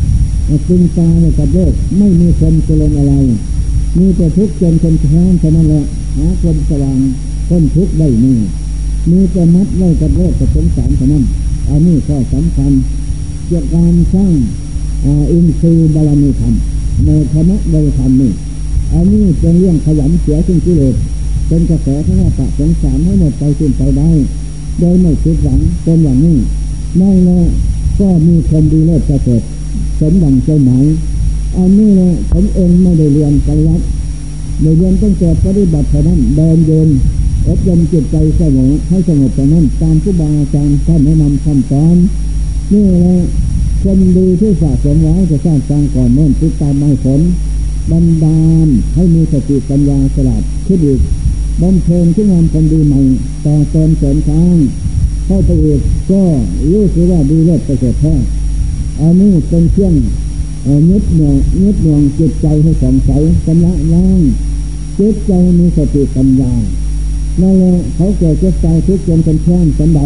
[0.67, 3.13] ซึงตาในกับโลกไม่มีคนเจริญอะไร
[3.97, 5.83] มีแต่ทุกข์จนคนแค้นเท่านั้นแหละ
[6.15, 6.97] หาคนสว่าง
[7.49, 8.37] คนทุกข์ได้นี่
[9.11, 11.23] มีแต่มัดไว้กับโลกกับสงสารเท่านั้น
[11.69, 12.71] อันนี้ข้อสำคัญ
[13.47, 14.33] เกี่ยวกับการสร้าง
[15.31, 16.53] อินทรีย์บารมีธรรม
[17.05, 18.31] ในธรรมะบริธรรมนี่
[18.93, 20.95] อันนี้เป็นเรื่องขยันเสียซึ่งกิเลส
[21.47, 24.11] เป็นกระแสทั้งว่าปะสงสารให้หมดไปสิ้นไปได้
[24.79, 26.37] โดยไม่คิดหวังเป็นอย่างนี้
[26.97, 27.39] ไม่แน่
[27.99, 29.41] ก็มีคนดีเลิศประเสริฐ
[29.99, 30.85] สมดังใจหมาย
[31.57, 33.85] อันนี้เลยผมเองไม่ได้เรียนปริยัติ
[34.61, 36.89] ในเรียนต้องเกิดปฏิบัติเท่านั้นเดินเดิน
[37.47, 41.95] อบรมจิตใจสงบให้สงบแต่านั้นตามผู้บาอาจารย์ท่านแนะนำคำสอน
[42.71, 43.19] นี่เลย
[43.83, 47.21] คนดีที่สะสมไว้จะสร้างสร้างก่อนโน้นติดตามไม่ผล
[47.91, 50.99] บันดาลให้มีสติปัญญาสลัดขึ้นอีก
[51.61, 53.01] บำเพ็ญที่งานคนดีใหม่
[53.45, 54.55] ต่อเติมเสริมทาง
[55.27, 56.21] เข้าไปอีกก็
[56.71, 58.15] รู้สึกว่าดีเลิศประเสริฐแท้
[58.99, 59.93] อันนี้เป็นเครื่อง
[60.89, 64.19] ยึดเหนี่ยวยึดหน่วจิตใจให้สงสัยสำละล้าง
[64.97, 66.53] จิตใจมีสติปัญญา
[67.41, 70.01] นั่นแหละเขาเกิดเจ็บใจทุกข์จนเป็นแค้นสันใด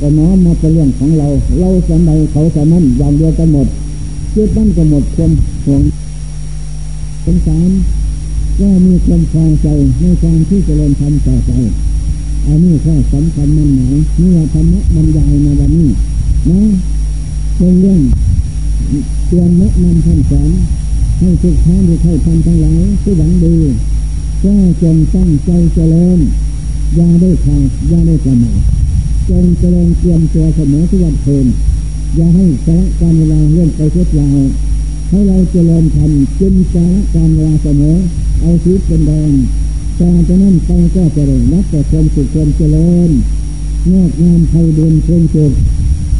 [0.00, 1.28] ก็น้อมมาเป็นเรื่องของเรา
[1.58, 3.66] เราสันใดเขาสันนั้นอย่างเดียวกันหมด
[4.34, 5.32] จิตนั้นก็หมดความ
[5.64, 5.82] ห่วง
[7.24, 7.70] สงสาร
[8.58, 9.68] ก็มีความพอใจ
[10.00, 11.50] ในการที่จะเริญทำต่อไป
[12.46, 15.90] อันนี้ข้อสำคัญมันหมายนี่ว่าธรรมะบรรยายในวันนี้
[16.50, 16.60] นะ
[17.56, 18.00] เป็นเรื่อง
[19.26, 20.50] เตือนแนะนำท่านสอน
[21.18, 23.56] ให้ทุกท่านที่เข้าทำทั้งหลายผู้หวังดี
[24.42, 26.18] ก็จงตั้งใจเจริญ
[26.96, 28.60] อย่าได้ขาดอย่าได้ประมาท
[29.28, 31.46] จงเจริญเตรียมตัวเสมอทุกวันเพลิน
[32.16, 34.30] อย่าให้สาระการเวลาเลื่อนไปเสียเปล่า
[35.10, 37.96] ให้เราเจริญทันจินสาระการเวลาเสมอ
[38.40, 39.32] เอาชีวิตเป็นแดง
[40.02, 43.10] การจะนั่นไปก็จะได้นับแต่ความสุขความเจริญ
[43.90, 45.52] งอกงามไพบุญเชิงจุด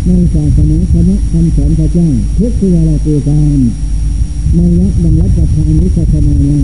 [0.07, 2.09] ในศาสนาคณะคำสอนพระเจ้า
[2.39, 3.59] ทุกเวลาตัวการ
[4.55, 6.59] ในละดังรัชทานวิสสนานา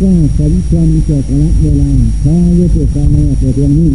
[0.00, 1.90] ก็สมควรเกิดละเวลา
[2.22, 3.90] พระยุติการในเพียงนี้